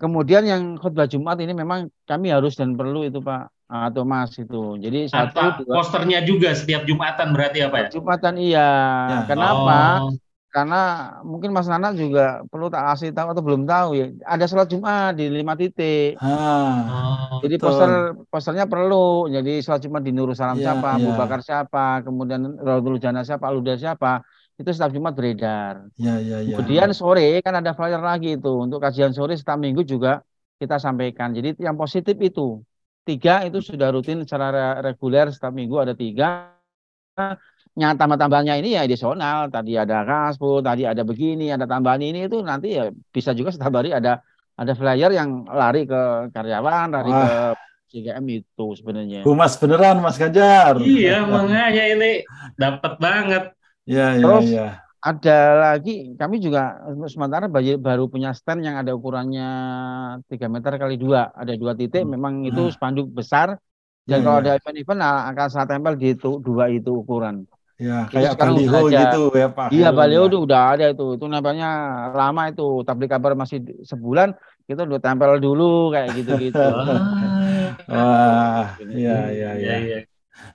[0.00, 4.80] Kemudian yang khutbah Jumat ini memang kami harus dan perlu itu Pak atau Mas itu.
[4.80, 7.86] Jadi satu dua, posternya juga setiap Jumatan berarti apa ya?
[7.92, 8.68] Jumatan iya.
[9.12, 9.18] Ya.
[9.28, 10.08] Kenapa?
[10.08, 10.16] Oh.
[10.50, 14.06] Karena mungkin Mas Nana juga perlu tak kasih tahu atau belum tahu ya.
[14.26, 16.18] Ada sholat Jumat di lima titik.
[16.18, 17.66] Oh, Jadi betul.
[17.70, 17.90] poster
[18.26, 19.30] posternya perlu.
[19.30, 21.06] Jadi sholat Jumat di Nurul Salam ya, siapa, ya.
[21.06, 24.26] Abu Bakar siapa, kemudian Raudul Jannah siapa, Aluda siapa
[24.60, 25.88] itu setiap Jumat beredar.
[25.96, 26.60] Ya, ya, ya.
[26.60, 30.20] Kemudian sore kan ada flyer lagi itu untuk kajian sore setiap minggu juga
[30.60, 31.32] kita sampaikan.
[31.32, 32.60] Jadi yang positif itu
[33.08, 36.52] tiga itu sudah rutin secara reguler setiap minggu ada tiga.
[37.70, 39.48] Nyata tambah-tambahnya ini ya additional.
[39.48, 43.80] Tadi ada kaspu, tadi ada begini, ada tambahan ini itu nanti ya bisa juga setiap
[43.80, 44.20] hari ada
[44.60, 47.24] ada flyer yang lari ke karyawan, lari Wah.
[47.24, 47.32] ke
[47.90, 49.24] CGM itu sebenarnya.
[49.24, 50.78] Humas beneran Mas Ganjar.
[50.78, 52.12] Iya, makanya ini
[52.54, 53.44] dapat banget.
[53.88, 54.68] Ya, ya, Terus ya.
[55.00, 55.38] ada
[55.72, 56.76] lagi kami juga
[57.08, 59.48] sementara baru punya stand yang ada ukurannya
[60.28, 62.04] 3 meter kali dua, ada dua titik.
[62.04, 62.12] Hmm.
[62.16, 62.72] Memang itu nah.
[62.72, 63.56] spanduk besar.
[64.08, 64.42] Dan ya, kalau ya.
[64.42, 67.46] ada event-event akan saya tempel di itu, dua itu ukuran.
[67.80, 69.72] Ya, kayak baliho gitu ya Pak.
[69.72, 71.16] Iya, baliho itu udah ada itu.
[71.16, 71.68] Itu namanya
[72.12, 72.84] lama itu.
[72.84, 74.36] Tablik kabar masih sebulan,
[74.68, 76.60] kita udah tempel dulu kayak gitu-gitu.
[77.90, 79.74] Wah, iya iya iya.
[79.80, 79.98] Ya.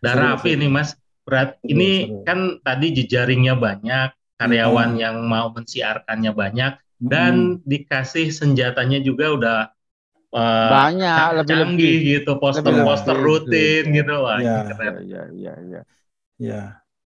[0.06, 0.94] Udah rapi nih Mas.
[1.26, 1.58] Berat.
[1.60, 2.24] Seru, ini seru.
[2.24, 5.02] kan tadi jejaringnya banyak, karyawan hmm.
[5.02, 7.10] yang mau mensiarkannya banyak, hmm.
[7.10, 7.34] dan
[7.66, 9.60] dikasih senjatanya juga udah
[10.32, 14.94] uh, banyak, lebih canggih lebih, gitu, poster-poster rutin gitu, wah ya, keren.
[15.10, 15.82] Ya, ya, ya.
[16.38, 16.64] Ya.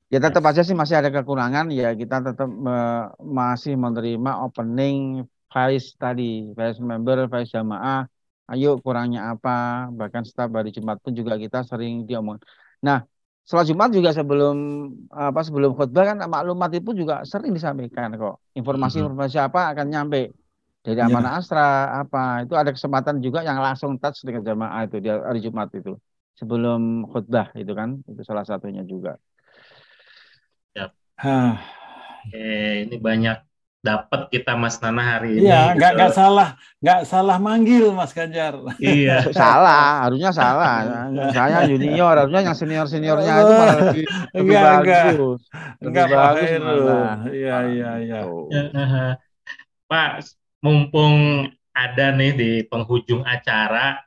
[0.07, 5.99] Ya tetap aja sih masih ada kekurangan ya kita tetap uh, masih menerima opening vice
[5.99, 8.07] tadi vice member vice jamaah
[8.55, 12.39] ayo kurangnya apa bahkan setiap hari Jumat pun juga kita sering diomong.
[12.87, 13.03] Nah
[13.47, 14.57] Sholat Jumat juga sebelum
[15.15, 18.43] apa sebelum khutbah kan maklumat itu juga sering disampaikan kok.
[18.59, 20.35] Informasi-informasi apa akan nyampe
[20.83, 21.07] dari iya.
[21.07, 25.39] amanah astra apa itu ada kesempatan juga yang langsung touch dengan jamaah itu di hari
[25.39, 25.95] Jumat itu
[26.35, 29.15] sebelum khutbah itu kan itu salah satunya juga.
[30.75, 30.91] Ya.
[32.27, 33.46] Oke, ini banyak
[33.87, 35.47] dapat kita Mas Nana hari ini.
[35.47, 36.49] Iya, nggak nggak salah,
[36.83, 38.59] nggak salah manggil Mas Ganjar.
[38.83, 39.31] Iya.
[39.39, 41.07] salah, harusnya salah.
[41.37, 45.41] Saya junior, harusnya yang senior seniornya itu malah lebih, lebih enggak, bagus.
[45.79, 46.49] Enggak, lebih bagus
[47.31, 48.21] Iya, iya, iya.
[49.87, 50.11] Pak,
[50.67, 54.03] mumpung ada nih di penghujung acara,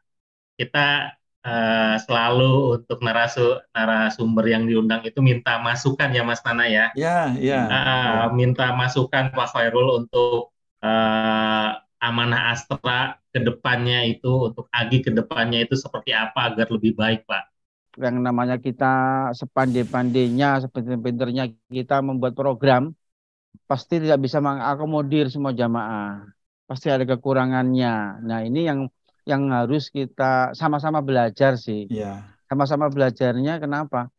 [0.59, 6.85] kita uh, selalu untuk narasu, narasumber yang diundang itu minta masukan ya Mas Nana ya.
[6.95, 7.61] Ya, ya.
[7.67, 10.51] Uh, minta masukan Pak Khairul untuk
[10.83, 11.69] uh,
[11.99, 17.27] amanah Astra ke depannya itu untuk Agi ke depannya itu seperti apa agar lebih baik
[17.27, 17.43] Pak.
[17.99, 18.93] Yang namanya kita
[19.35, 22.95] sepandai-pandainya, sepinter-pinternya kita membuat program
[23.67, 26.25] pasti tidak bisa mengakomodir semua jamaah.
[26.69, 28.23] Pasti ada kekurangannya.
[28.23, 28.87] Nah, ini yang
[29.27, 31.89] yang harus kita sama-sama belajar sih.
[31.89, 32.23] Iya.
[32.49, 34.09] Sama-sama belajarnya kenapa?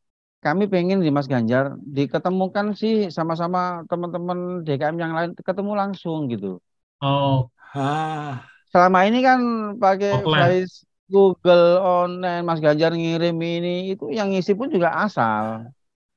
[0.40, 6.62] Kami pengen di Mas Ganjar diketemukan sih sama-sama teman-teman DKM yang lain ketemu langsung gitu.
[7.05, 7.53] Oh.
[7.76, 8.44] Ah.
[8.72, 9.40] Selama ini kan
[9.76, 15.68] pakai Face Google online Mas Ganjar ngirim ini itu yang ngisi pun juga asal.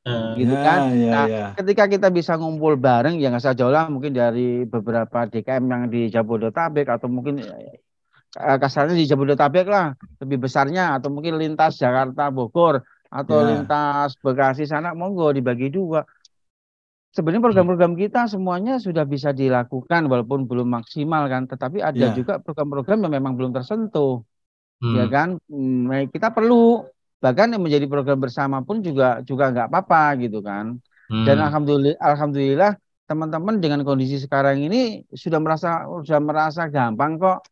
[0.03, 0.91] Uh, gitu kan.
[0.91, 1.47] Ya, nah, ya.
[1.57, 5.83] ketika kita bisa ngumpul bareng ya nggak usah jauh lah mungkin dari beberapa DKM yang
[5.87, 7.39] di Jabodetabek atau mungkin
[8.33, 12.81] kasarnya di Jabodetabek lah lebih besarnya atau mungkin lintas Jakarta Bogor
[13.13, 13.53] atau ya.
[13.53, 16.01] lintas Bekasi sana monggo dibagi dua
[17.13, 22.17] sebenarnya program-program kita semuanya sudah bisa dilakukan walaupun belum maksimal kan tetapi ada ya.
[22.17, 24.25] juga program-program yang memang belum tersentuh
[24.81, 24.95] hmm.
[24.97, 26.89] ya kan hmm, kita perlu
[27.21, 30.81] bahkan yang menjadi program bersama pun juga juga nggak apa-apa gitu kan
[31.13, 31.25] hmm.
[31.29, 32.71] dan alhamdulillah alhamdulillah
[33.05, 37.45] teman-teman dengan kondisi sekarang ini sudah merasa sudah merasa gampang kok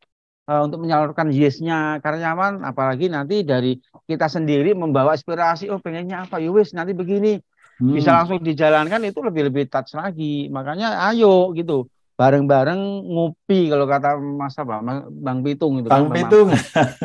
[0.48, 3.78] uh, untuk menyalurkan yesnya karyawan apalagi nanti dari
[4.08, 6.42] kita sendiri membawa aspirasi oh pengennya apa?
[6.42, 7.38] Yowis ya nanti begini.
[7.82, 7.98] Hmm.
[7.98, 10.46] bisa langsung dijalankan itu lebih lebih touch lagi.
[10.54, 11.90] Makanya ayo gitu.
[12.14, 12.78] Bareng-bareng
[13.10, 14.78] ngopi kalau kata Mas apa
[15.10, 16.54] Bang Pitung itu Bang kan, Pitung.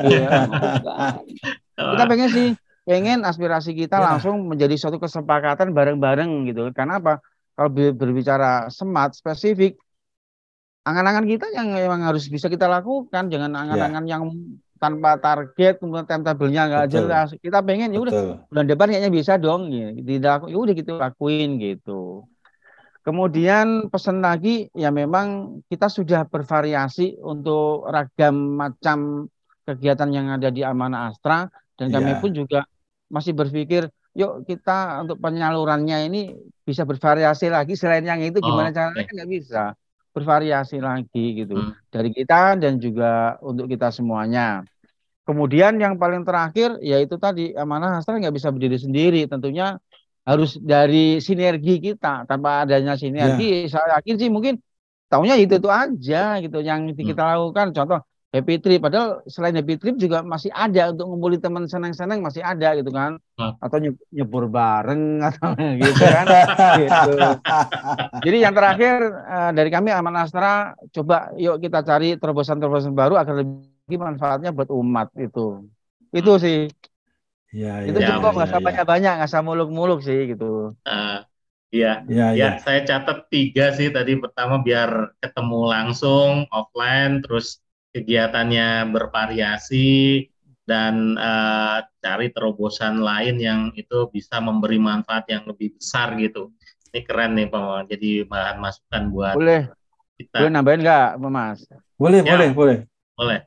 [0.05, 0.45] Iya,
[1.97, 2.49] kita pengen sih
[2.85, 4.05] pengen aspirasi kita ya.
[4.13, 6.69] langsung menjadi suatu kesepakatan bareng-bareng gitu.
[6.77, 7.25] Karena apa?
[7.57, 9.81] Kalau berbicara smart spesifik
[10.87, 13.59] angan-angan kita yang memang harus bisa kita lakukan jangan ya.
[13.67, 14.11] angan-angan ya.
[14.15, 14.23] yang
[14.77, 18.13] tanpa target kemudian timetable-nya nggak jelas kita pengen ya udah
[18.47, 22.01] bulan depan kayaknya bisa dong gitu tidak ya udah gitu lakuin gitu
[23.03, 29.27] kemudian pesan lagi ya memang kita sudah bervariasi untuk ragam macam
[29.67, 32.21] kegiatan yang ada di Amanah Astra dan kami yeah.
[32.21, 32.61] pun juga
[33.11, 38.75] masih berpikir yuk kita untuk penyalurannya ini bisa bervariasi lagi selain yang itu gimana oh,
[38.75, 39.13] caranya okay.
[39.13, 39.65] nggak bisa
[40.17, 41.93] bervariasi lagi gitu hmm.
[41.93, 44.65] dari kita dan juga untuk kita semuanya.
[45.29, 49.77] Kemudian yang paling terakhir yaitu tadi amanah hasrat nggak bisa berdiri sendiri tentunya
[50.25, 53.71] harus dari sinergi kita tanpa adanya sinergi yeah.
[53.71, 54.59] saya yakin sih mungkin
[55.07, 57.31] tahunya itu itu aja gitu yang kita hmm.
[57.37, 58.01] lakukan contoh
[58.37, 62.77] happy trip padahal selain happy trip juga masih ada untuk ngumpulin teman senang-senang masih ada
[62.77, 63.53] gitu kan hmm.
[63.57, 63.77] atau
[64.13, 66.27] nyebur bareng atau gitu kan
[66.77, 67.13] gitu.
[68.29, 73.41] jadi yang terakhir uh, dari kami Aman Astra coba yuk kita cari terobosan-terobosan baru agar
[73.41, 75.65] lebih manfaatnya buat umat itu
[76.13, 76.43] itu hmm.
[76.45, 76.59] sih
[77.57, 81.25] ya, itu ya, cukup nggak ya, usah banyak-banyak nggak usah muluk-muluk sih gitu uh.
[81.75, 82.63] Iya, ya, ya, ya.
[82.63, 84.15] saya catat tiga sih tadi.
[84.17, 87.59] Pertama biar ketemu langsung offline, terus
[87.97, 90.29] kegiatannya bervariasi
[90.69, 96.53] dan uh, cari terobosan lain yang itu bisa memberi manfaat yang lebih besar gitu.
[96.93, 99.73] Ini keren nih Pak, jadi bahan masukan buat boleh.
[100.21, 100.45] kita.
[100.45, 101.65] Boleh nambahin nggak, Mas?
[101.97, 102.33] Boleh, ya.
[102.37, 102.79] boleh, boleh.
[103.17, 103.41] Boleh.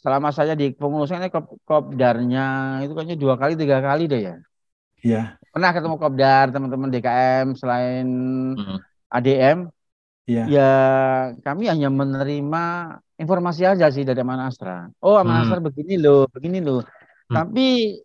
[0.00, 4.36] Selama saya di pengurusan ini kop kopdarnya itu kayaknya dua kali tiga kali deh ya.
[5.04, 5.22] Iya.
[5.52, 8.08] Pernah ketemu kopdar teman-teman DKM selain
[8.56, 8.78] hmm.
[9.12, 9.58] ADM.
[10.24, 10.44] Iya.
[10.48, 10.72] Ya
[11.44, 12.64] kami hanya menerima
[13.18, 14.90] informasi aja sih dari Aman Astra.
[15.02, 15.42] Oh Aman hmm.
[15.46, 16.82] Astra begini loh, begini loh.
[17.30, 17.34] Hmm.
[17.34, 17.98] Tapi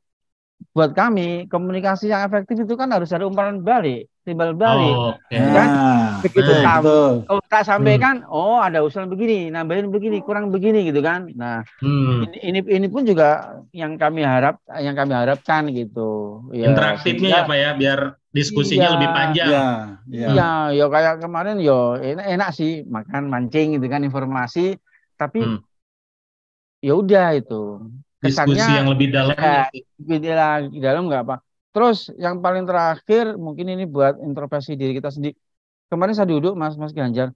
[0.76, 5.40] buat kami komunikasi yang efektif itu kan harus ada umpan balik, timbal balik, oh, okay.
[5.40, 5.68] kan?
[5.72, 8.30] Nah, Begitu eh, tahu, kalau tak sampaikan, hmm.
[8.30, 11.32] oh ada usulan begini, nambahin begini, kurang begini gitu kan.
[11.34, 12.28] Nah hmm.
[12.44, 16.44] ini, ini ini pun juga yang kami harap, yang kami harapkan gitu.
[16.52, 18.00] Ya, Interaktifnya ya pak ya, biar
[18.30, 19.48] diskusinya iya, lebih panjang.
[19.50, 19.68] Iya,
[20.12, 20.28] iya.
[20.36, 24.78] Ya, ya kayak kemarin yo enak, enak sih makan mancing gitu kan informasi
[25.20, 25.60] tapi hmm.
[26.80, 27.84] ya udah itu.
[28.20, 29.36] Kesannya diskusi yang lebih dalam.
[29.36, 29.68] ya,
[30.00, 31.36] lebih lagi dalam nggak apa.
[31.76, 35.36] Terus yang paling terakhir mungkin ini buat introspeksi diri kita sendiri
[35.92, 37.36] kemarin saya duduk mas mas Ganjar.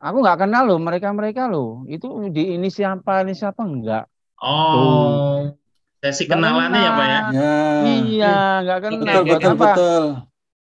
[0.00, 1.84] Aku nggak kenal loh mereka mereka loh.
[1.84, 4.04] Itu di ini siapa ini siapa enggak
[4.44, 5.40] oh Tuh.
[6.04, 7.54] sesi kenalannya ya pak ya, ya.
[8.04, 9.00] iya nggak kenal.
[9.00, 10.04] Betul, betul, apa betul.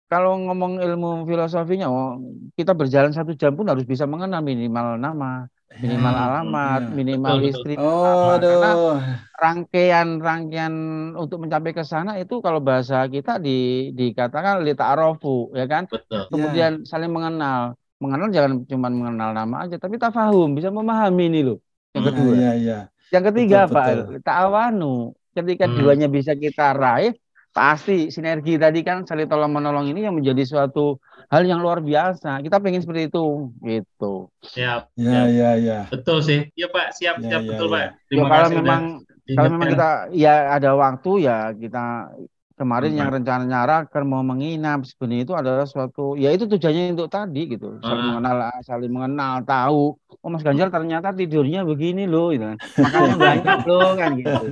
[0.07, 2.23] kalau ngomong ilmu filosofinya oh
[2.55, 6.91] kita berjalan satu jam pun harus bisa mengenal minimal nama minimal hmm, alamat, ya.
[6.95, 7.73] minimal betul, istri.
[7.75, 9.01] Oh, aduh.
[9.35, 10.73] rangkaian rangkaian
[11.19, 15.89] untuk mencapai ke sana itu kalau bahasa kita di dikatakan lita arofu, ya kan?
[15.91, 16.31] Betul.
[16.31, 16.85] Kemudian ya.
[16.87, 17.75] saling mengenal.
[17.95, 21.59] Mengenal jangan cuma mengenal nama aja, tapi tafahum, bisa memahami ini loh.
[21.95, 22.33] Yang hmm, kedua.
[22.35, 22.79] Ya, ya.
[23.11, 24.19] Yang ketiga betul, apa?
[24.23, 24.95] Ta'awanu.
[25.35, 25.75] Ketika hmm.
[25.79, 27.15] duanya bisa kita raih,
[27.55, 30.99] pasti sinergi tadi kan saling tolong menolong ini yang menjadi suatu
[31.29, 32.41] hal yang luar biasa.
[32.45, 34.29] Kita pengen seperti itu, gitu.
[34.43, 34.93] Siap.
[34.97, 35.79] Ya, ya, ya.
[35.89, 36.49] Betul sih.
[36.53, 37.73] Iya Pak, siap, ya, siap ya, betul ya.
[37.73, 37.81] Pak.
[37.81, 38.81] Ya, Terima ya, kalau memang
[39.25, 42.13] kalau memang kita ya ada waktu ya kita
[42.55, 42.99] kemarin hmm.
[43.03, 47.83] yang rencananya raker mau menginap sebenarnya itu adalah suatu ya itu tujuannya untuk tadi gitu
[47.83, 48.11] saling hmm.
[48.15, 53.59] mengenal saling mengenal tahu oh Mas Ganjar ternyata tidurnya begini loh gitu kan makanya banyak
[53.67, 54.43] loh kan gitu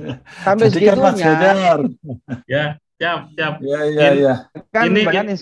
[0.44, 1.80] sampai segitunya kan
[2.44, 2.64] ya
[3.00, 4.34] siap siap ya ya ya
[4.68, 5.34] kan ini, banyak ini,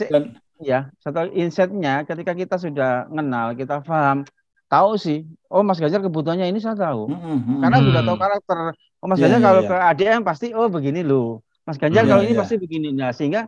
[0.62, 4.24] ya satu insightnya ketika kita sudah kenal kita paham
[4.72, 7.58] tahu sih oh Mas Ganjar kebutuhannya ini saya tahu mm -hmm.
[7.60, 9.70] karena sudah tahu karakter oh Mas yeah, Ganjar yeah, kalau yeah.
[9.70, 12.40] ke ADM pasti oh begini loh Mas Ganjar yeah, kalau ini yeah.
[12.40, 13.44] pasti begini nah sehingga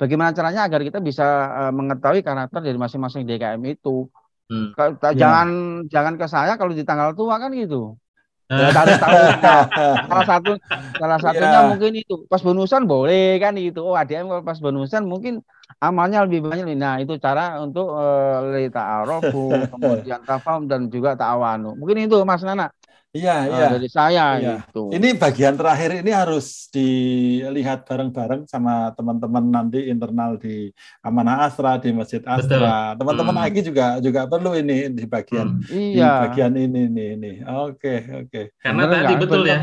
[0.00, 4.08] bagaimana caranya agar kita bisa uh, mengetahui karakter dari masing-masing DKM itu
[4.48, 4.72] hmm.
[4.78, 5.12] yeah.
[5.12, 5.48] jangan
[5.90, 7.98] jangan ke saya kalau di tanggal tua kan gitu
[8.44, 9.16] Ya, harus tahu
[10.04, 10.52] salah satu
[11.00, 11.64] salah satunya yeah.
[11.64, 15.40] mungkin itu pas bonusan boleh kan itu oh ADM kalau pas bonusan mungkin
[15.80, 21.74] amalnya lebih banyak nah itu cara untuk uh, lita arofu kemudian tafam dan juga ta'awanu
[21.78, 22.68] mungkin itu Mas Nana
[23.14, 23.66] Iya, uh, iya.
[23.78, 24.54] dari saya Iya.
[24.66, 24.90] gitu.
[24.90, 31.94] Ini bagian terakhir ini harus dilihat bareng-bareng sama teman-teman nanti internal di Amanah Asra di
[31.94, 32.98] Masjid Asra.
[32.98, 33.54] Teman-teman Hmm.
[33.62, 35.62] Juga juga perlu ini di bagian Hmm.
[35.70, 36.26] di iya.
[36.26, 37.32] bagian ini nih ini.
[37.46, 38.50] Oke, oke.
[38.58, 39.58] Karena Bener tadi betul ya,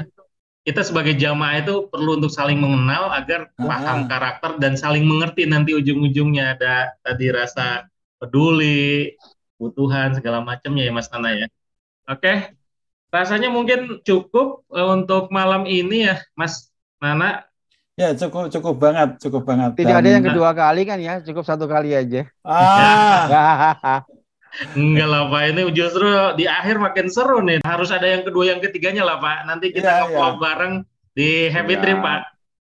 [0.62, 3.66] kita sebagai jamaah itu perlu untuk saling mengenal agar Ah.
[3.66, 7.90] paham karakter dan saling mengerti nanti ujung-ujungnya ada tadi rasa
[8.22, 9.18] peduli,
[9.58, 11.48] kebutuhan segala macamnya ya Mas Nana ya.
[12.06, 12.54] Oke,
[13.10, 16.70] rasanya mungkin cukup eh, untuk malam ini ya Mas
[17.02, 17.50] Nana.
[17.98, 19.78] Ya, cukup cukup banget, cukup banget.
[19.82, 22.30] Tidak ada Dan- yang kedua kali kan ya, cukup satu kali aja.
[22.46, 24.02] Ah,
[24.76, 27.64] Enggak lah Pak, ini justru di akhir makin seru nih.
[27.64, 29.48] Harus ada yang kedua, yang ketiganya lah Pak.
[29.48, 30.42] Nanti kita Iya, nge-vlog iya.
[30.44, 30.74] bareng
[31.16, 31.82] di Happy Iya.
[31.82, 32.22] Trip Pak.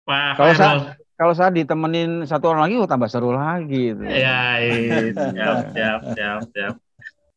[0.05, 3.95] Pak Kalau saya- Kalau saya ditemenin satu orang lagi, oh, tambah seru lagi.
[4.03, 5.15] Ya, iya.
[5.15, 6.73] siap, siap, siap, siap.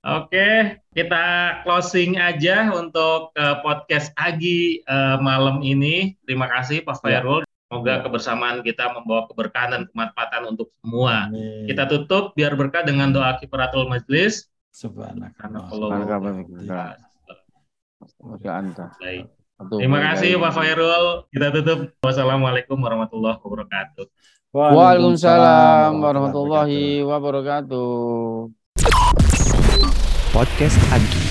[0.03, 1.27] Oke, kita
[1.63, 6.19] closing aja untuk eh, podcast Agi eh, malam ini.
[6.27, 7.23] Terima kasih Pak Ya.
[7.69, 8.01] Semoga Ya.
[8.01, 11.29] kebersamaan kita membawa keberkahan dan kemanfaatan untuk semua.
[11.29, 11.69] amin.
[11.69, 14.49] Kita tutup biar berkah dengan doa kifaratul majlis.
[14.73, 15.69] Subhanallah.
[15.69, 16.97] Subhanallah.
[18.97, 19.29] Baik.
[19.59, 20.41] Terima kasih.
[20.41, 21.29] Pak Fairul.
[21.29, 21.93] Kita tutup.
[22.01, 24.07] Wassalamualaikum warahmatullahi wabarakatuh.
[24.49, 28.49] Waalaikumsalam warahmatullahi wabarakatuh.
[30.33, 31.25] Podcast Agi,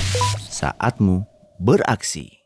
[0.54, 1.26] saatmu
[1.58, 2.46] beraksi.